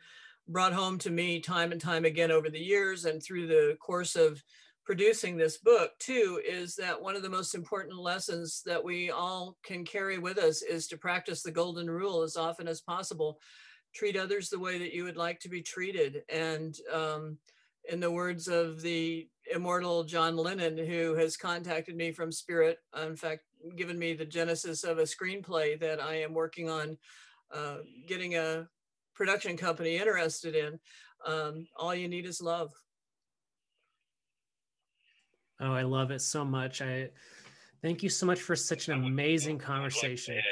[0.48, 4.16] brought home to me time and time again over the years and through the course
[4.16, 4.44] of
[4.86, 9.56] producing this book too is that one of the most important lessons that we all
[9.64, 13.40] can carry with us is to practice the golden rule as often as possible
[13.96, 17.38] treat others the way that you would like to be treated and um,
[17.90, 23.16] in the words of the immortal John Lennon, who has contacted me from Spirit, in
[23.16, 23.42] fact,
[23.76, 26.98] given me the genesis of a screenplay that I am working on
[27.54, 28.68] uh, getting a
[29.14, 30.80] production company interested in.
[31.26, 32.72] Um, all you need is love.
[35.60, 36.82] Oh, I love it so much.
[36.82, 37.10] I
[37.82, 40.36] thank you so much for such an amazing conversation.
[40.36, 40.44] Like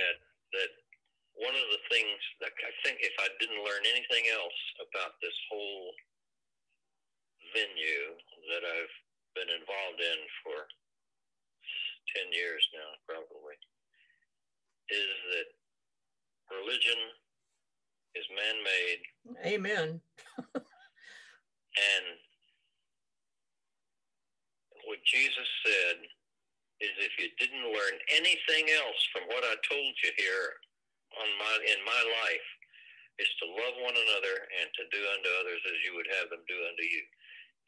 [0.54, 0.72] that
[1.36, 5.36] one of the things that I think if I didn't learn anything else about this
[5.50, 5.92] whole
[7.54, 8.18] venue
[8.52, 8.96] that I've
[9.36, 10.68] been involved in for
[12.18, 13.56] 10 years now, probably,
[14.92, 15.48] is that
[16.52, 17.00] religion
[18.16, 19.02] is man made.
[19.48, 19.88] Amen.
[20.56, 22.06] and
[24.84, 26.04] what Jesus said
[26.84, 30.60] is if you didn't learn anything else from what I told you here
[31.16, 32.50] on my in my life
[33.22, 36.42] is to love one another and to do unto others as you would have them
[36.50, 37.04] do unto you.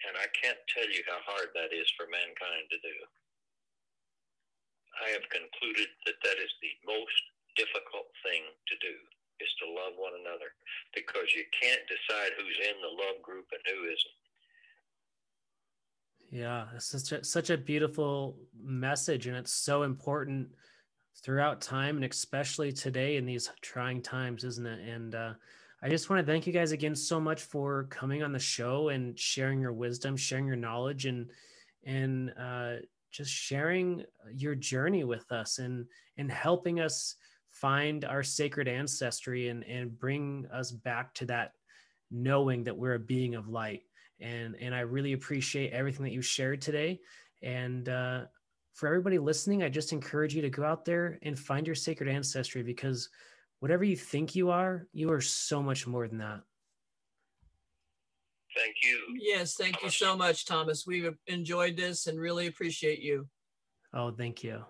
[0.04, 2.96] And I can't tell you how hard that is for mankind to do.
[5.02, 7.22] I have concluded that that is the most
[7.56, 8.94] difficult thing to do
[9.42, 10.54] is to love one another
[10.94, 14.18] because you can't decide who's in the love group and who isn't.
[16.32, 20.50] Yeah, it's such a, such a beautiful message, and it's so important
[21.24, 24.80] throughout time, and especially today in these trying times, isn't it?
[24.80, 25.34] And uh,
[25.84, 28.88] I just want to thank you guys again so much for coming on the show
[28.88, 31.30] and sharing your wisdom, sharing your knowledge, and
[31.84, 32.76] and uh,
[33.12, 35.86] just sharing your journey with us and
[36.18, 37.16] and helping us
[37.50, 41.52] find our sacred ancestry and and bring us back to that
[42.10, 43.82] knowing that we're a being of light.
[44.22, 47.02] And and i really appreciate everything that you shared today.
[47.42, 48.22] And uh,
[48.74, 52.10] for everybody listening i just encourage you to go out there and find your sacred
[52.10, 53.10] ancestry because
[53.64, 56.42] whatever you think you are you are so much more than that
[58.56, 59.18] Thank you.
[59.20, 60.86] Yes, thank you so much, Thomas.
[60.86, 63.28] We've enjoyed this and really appreciate you.
[63.94, 64.64] oh thank you